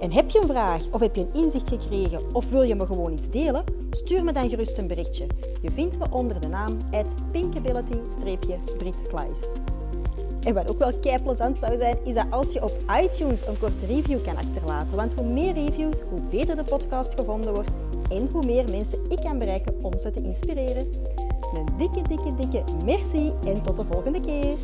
En 0.00 0.12
heb 0.12 0.30
je 0.30 0.40
een 0.40 0.48
vraag 0.48 0.82
of 0.90 1.00
heb 1.00 1.14
je 1.14 1.20
een 1.20 1.42
inzicht 1.42 1.68
gekregen 1.68 2.20
of 2.32 2.50
wil 2.50 2.62
je 2.62 2.74
me 2.74 2.86
gewoon 2.86 3.12
iets 3.12 3.30
delen? 3.30 3.83
Stuur 3.94 4.24
me 4.24 4.32
dan 4.32 4.48
gerust 4.48 4.78
een 4.78 4.86
berichtje. 4.86 5.26
Je 5.60 5.70
vindt 5.70 5.98
me 5.98 6.04
onder 6.10 6.40
de 6.40 6.46
naam 6.46 6.78
pinkability-britkleis. 7.30 9.44
En 10.40 10.54
wat 10.54 10.70
ook 10.70 10.78
wel 10.78 10.98
kei 10.98 11.22
plezant 11.22 11.58
zou 11.58 11.76
zijn, 11.76 11.96
is 12.04 12.14
dat 12.14 12.26
als 12.30 12.52
je 12.52 12.62
op 12.62 12.76
iTunes 13.02 13.46
een 13.46 13.58
korte 13.58 13.86
review 13.86 14.22
kan 14.22 14.36
achterlaten. 14.36 14.96
Want 14.96 15.14
hoe 15.14 15.26
meer 15.26 15.54
reviews, 15.54 16.00
hoe 16.00 16.20
beter 16.30 16.56
de 16.56 16.64
podcast 16.64 17.14
gevonden 17.14 17.54
wordt 17.54 17.74
en 18.10 18.28
hoe 18.32 18.44
meer 18.44 18.70
mensen 18.70 18.98
ik 19.08 19.20
kan 19.20 19.38
bereiken 19.38 19.74
om 19.82 19.98
ze 19.98 20.10
te 20.10 20.22
inspireren. 20.22 20.88
Een 21.54 21.66
dikke, 21.78 22.02
dikke, 22.08 22.34
dikke 22.34 22.62
merci 22.84 23.32
en 23.44 23.62
tot 23.62 23.76
de 23.76 23.84
volgende 23.84 24.20
keer. 24.20 24.56